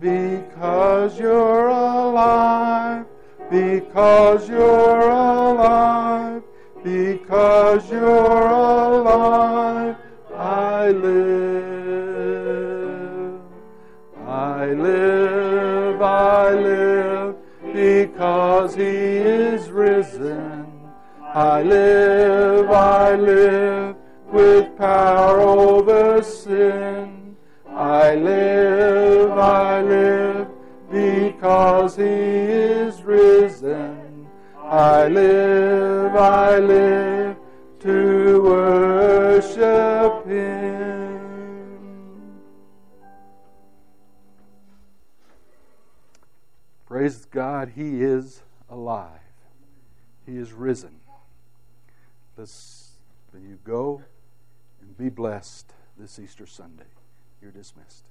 because 0.00 1.18
you're 1.20 1.68
alive, 1.68 3.04
because 3.50 4.48
you're 4.48 5.10
alive, 5.10 6.42
because 6.82 7.90
you're 7.90 8.48
alive. 8.48 9.96
I 10.34 10.88
live, 10.90 12.20
I 14.26 14.66
live, 14.72 16.00
I 16.02 16.50
live, 16.52 17.36
because 17.74 18.74
He 18.74 18.82
is 18.84 19.70
risen. 19.70 20.66
I 21.34 21.62
live, 21.62 22.70
I 22.70 23.14
live, 23.14 23.87
with 24.32 24.76
power 24.76 25.40
over 25.40 26.22
sin. 26.22 27.36
I 27.66 28.14
live, 28.14 29.30
I 29.30 29.82
live, 29.82 30.48
because 30.90 31.96
He 31.96 32.04
is 32.04 33.02
risen. 33.02 34.28
I 34.56 35.08
live, 35.08 36.14
I 36.14 36.58
live, 36.58 37.36
to 37.80 38.42
worship 38.42 40.26
Him. 40.26 40.78
Praise 46.86 47.24
God, 47.26 47.72
He 47.74 48.02
is 48.02 48.42
alive. 48.68 49.20
He 50.26 50.36
is 50.36 50.52
risen. 50.52 50.96
Let's, 52.36 52.90
you 53.34 53.58
go 53.64 54.02
be 54.98 55.08
blessed 55.08 55.72
this 55.96 56.18
Easter 56.18 56.44
Sunday. 56.44 56.82
You're 57.40 57.52
dismissed. 57.52 58.04